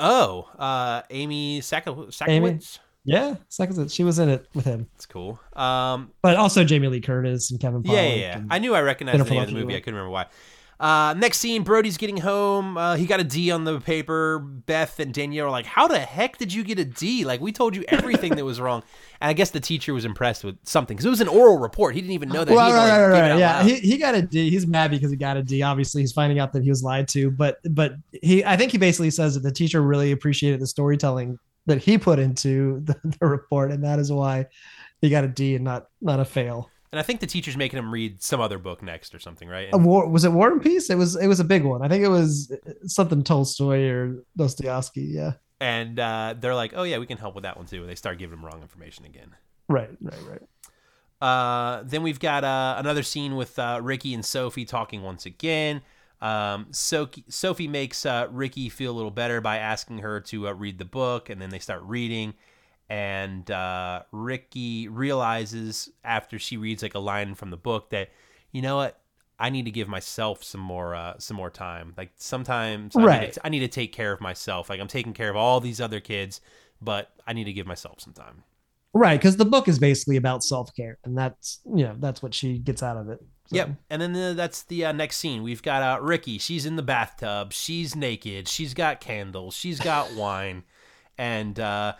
[0.00, 2.58] Oh, uh, Amy Saka- Amy?
[3.04, 5.38] Yeah, second she was in it with him, That's cool.
[5.54, 7.82] Um, but also Jamie Lee Curtis and Kevin.
[7.84, 8.42] yeah, yeah, yeah.
[8.48, 9.74] I knew I recognized the name of the movie.
[9.74, 10.26] I couldn't remember why.
[10.82, 12.76] Uh, next scene, Brody's getting home.
[12.76, 14.40] Uh, he got a D on the paper.
[14.40, 17.24] Beth and Danielle are like, "How the heck did you get a D?
[17.24, 18.82] Like we told you everything that was wrong."
[19.20, 21.94] And I guess the teacher was impressed with something because it was an oral report.
[21.94, 22.50] He didn't even know that.
[22.50, 23.38] Had right, right, right.
[23.38, 24.50] Yeah, he, he got a D.
[24.50, 25.62] He's mad because he got a D.
[25.62, 27.30] Obviously, he's finding out that he was lied to.
[27.30, 31.38] But but he, I think he basically says that the teacher really appreciated the storytelling
[31.66, 34.46] that he put into the, the report, and that is why
[35.00, 36.71] he got a D and not not a fail.
[36.92, 39.70] And I think the teacher's making him read some other book next or something, right?
[39.72, 40.90] A war was it War and Peace?
[40.90, 41.80] It was it was a big one.
[41.82, 42.52] I think it was
[42.86, 45.02] something Tolstoy or Dostoevsky.
[45.02, 47.88] Yeah, And uh, they're like, "Oh yeah, we can help with that one too." And
[47.88, 49.34] they start giving him wrong information again.
[49.68, 50.42] right, right, right.
[51.20, 55.80] Uh, then we've got uh, another scene with uh, Ricky and Sophie talking once again.
[56.20, 60.52] Um, so- Sophie makes uh, Ricky feel a little better by asking her to uh,
[60.52, 62.34] read the book, and then they start reading.
[62.92, 68.10] And uh, Ricky realizes after she reads like a line from the book that,
[68.50, 68.98] you know what,
[69.38, 71.94] I need to give myself some more uh, some more time.
[71.96, 73.32] Like sometimes I, need Right.
[73.32, 74.68] to, I need to take care of myself.
[74.68, 76.42] Like I'm taking care of all these other kids,
[76.82, 78.42] but I need to give myself some time.
[78.92, 82.34] Right, because the book is basically about self care, and that's you know that's what
[82.34, 83.20] she gets out of it.
[83.46, 83.70] So- Yep.
[83.88, 85.42] And then uh, that's the uh, next scene.
[85.42, 86.36] We've got uh, Ricky.
[86.36, 87.54] She's in the bathtub.
[87.54, 88.48] She's naked.
[88.48, 89.54] She's got candles.
[89.56, 90.64] She's got wine.
[91.16, 91.94] And uh,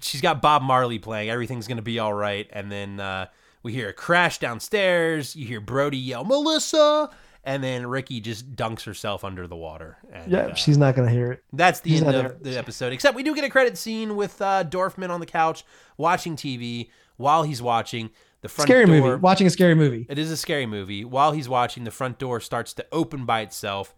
[0.00, 1.30] she's got Bob Marley playing.
[1.30, 2.48] Everything's going to be all right.
[2.52, 3.26] And then uh,
[3.62, 5.34] we hear a crash downstairs.
[5.36, 7.10] You hear Brody yell, Melissa.
[7.42, 9.96] And then Ricky just dunks herself under the water.
[10.12, 11.44] And, Yeah, uh, she's not gonna hear it.
[11.54, 12.92] that's the She's end of the episode.
[12.92, 15.64] Except we do get a credit scene with uh, Dorfman on the couch
[15.96, 18.10] watching TV while he's watching
[18.42, 18.94] the front Scary door.
[19.00, 19.20] movie.
[19.22, 20.04] Watching a scary movie.
[20.10, 21.02] It is a scary movie.
[21.02, 23.94] While he's watching, the front door starts to open by itself,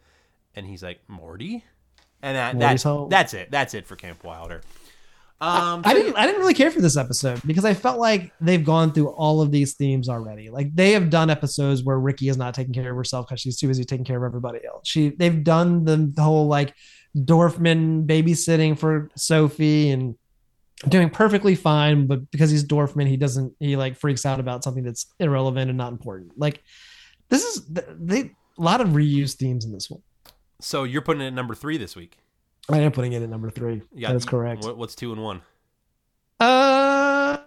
[0.54, 1.64] and he's like, "Morty,"
[2.22, 3.08] and that, Morty's home.
[3.08, 3.50] that's it.
[3.50, 4.60] That's it for Camp Wilder.
[5.42, 6.16] Um, I so didn't.
[6.16, 9.40] I didn't really care for this episode because I felt like they've gone through all
[9.40, 10.50] of these themes already.
[10.50, 13.58] Like they have done episodes where Ricky is not taking care of herself because she's
[13.58, 14.86] too busy taking care of everybody else.
[14.86, 15.08] She.
[15.08, 16.74] They've done the, the whole like
[17.16, 20.14] Dorfman babysitting for Sophie and
[20.88, 23.52] doing perfectly fine, but because he's Dorfman, he doesn't.
[23.58, 26.38] He like freaks out about something that's irrelevant and not important.
[26.38, 26.62] Like
[27.30, 30.02] this is they a lot of reused themes in this one.
[30.60, 32.18] so you're putting it at number three this week.
[32.70, 33.82] I am putting it at number three.
[33.92, 34.64] You got- That's correct.
[34.64, 35.42] What's two and one?
[36.40, 37.38] Uh,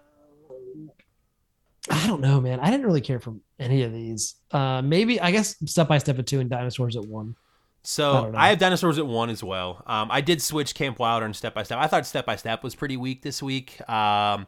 [1.90, 2.60] I don't know, man.
[2.60, 4.36] I didn't really care for any of these.
[4.52, 7.36] Uh, maybe I guess step by step at two and dinosaurs at one.
[7.84, 8.36] So don't.
[8.36, 9.84] I, have dinosaurs at one as well.
[9.86, 11.78] Um, I did switch Camp Wilder and Step by Step.
[11.78, 13.88] I thought Step by Step was pretty weak this week.
[13.88, 14.48] Um,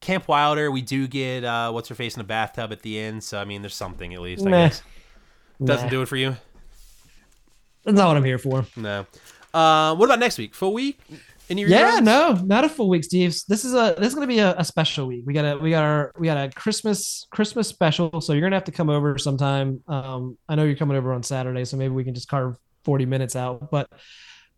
[0.00, 3.22] Camp Wilder, we do get uh, what's her face in the bathtub at the end.
[3.22, 4.46] So I mean, there's something at least.
[4.46, 4.82] I guess
[5.62, 6.36] doesn't Nah, do it for you.
[7.84, 8.64] That's not what I'm here for.
[8.76, 9.04] No.
[9.52, 10.54] Uh, what about next week?
[10.54, 11.00] Full week?
[11.48, 12.04] Any Yeah, reruns?
[12.04, 13.34] no, not a full week, Steve.
[13.48, 15.24] This is a this is gonna be a, a special week.
[15.26, 18.20] We got a we got our we got a Christmas Christmas special.
[18.20, 19.82] So you're gonna have to come over sometime.
[19.88, 23.06] Um, I know you're coming over on Saturday, so maybe we can just carve 40
[23.06, 23.68] minutes out.
[23.70, 23.88] But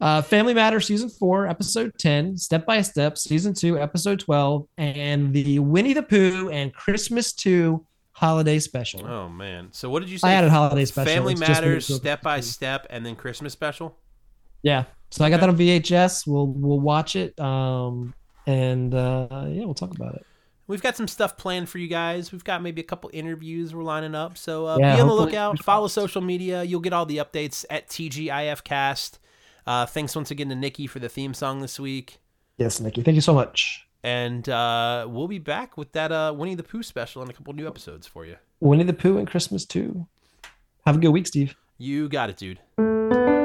[0.03, 5.32] uh, Family Matters season four, episode 10, Step by Step, season two, episode 12, and
[5.32, 9.07] the Winnie the Pooh and Christmas too holiday special.
[9.07, 9.68] Oh man.
[9.72, 10.28] So what did you say?
[10.28, 11.11] I added holiday special.
[11.11, 11.86] Family It's Matters.
[11.86, 13.97] Step by Step, and then Christmas Special.
[14.63, 14.85] Yeah.
[15.11, 16.27] So I got that on VHS.
[16.27, 17.39] We'll we'll watch it.
[17.39, 18.15] Um,
[18.47, 20.27] and uh, yeah, we'll talk about it.
[20.67, 22.33] We've got some stuff planned for you guys.
[22.33, 24.39] We've got maybe a couple interviews we're lining up.
[24.39, 25.63] So uh, Yeah, be on the lookout.
[25.63, 26.63] Follow social media.
[26.63, 29.19] You'll get all the updates at TGIFcast.
[29.67, 32.21] Uh, thanks once again to Nikki for the theme song this week.
[32.57, 33.03] Yes, Nikki.
[33.03, 33.87] Thank you so much.
[34.03, 37.53] And uh, we'll be back with that uh, Winnie the Pooh special and a couple
[37.53, 38.37] new episodes for you.
[38.61, 40.07] Winnie the Pooh and Christmas too.
[40.87, 41.55] Have a good week, Steve.
[41.79, 43.41] You got it, dude.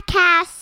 [0.00, 0.59] podcast.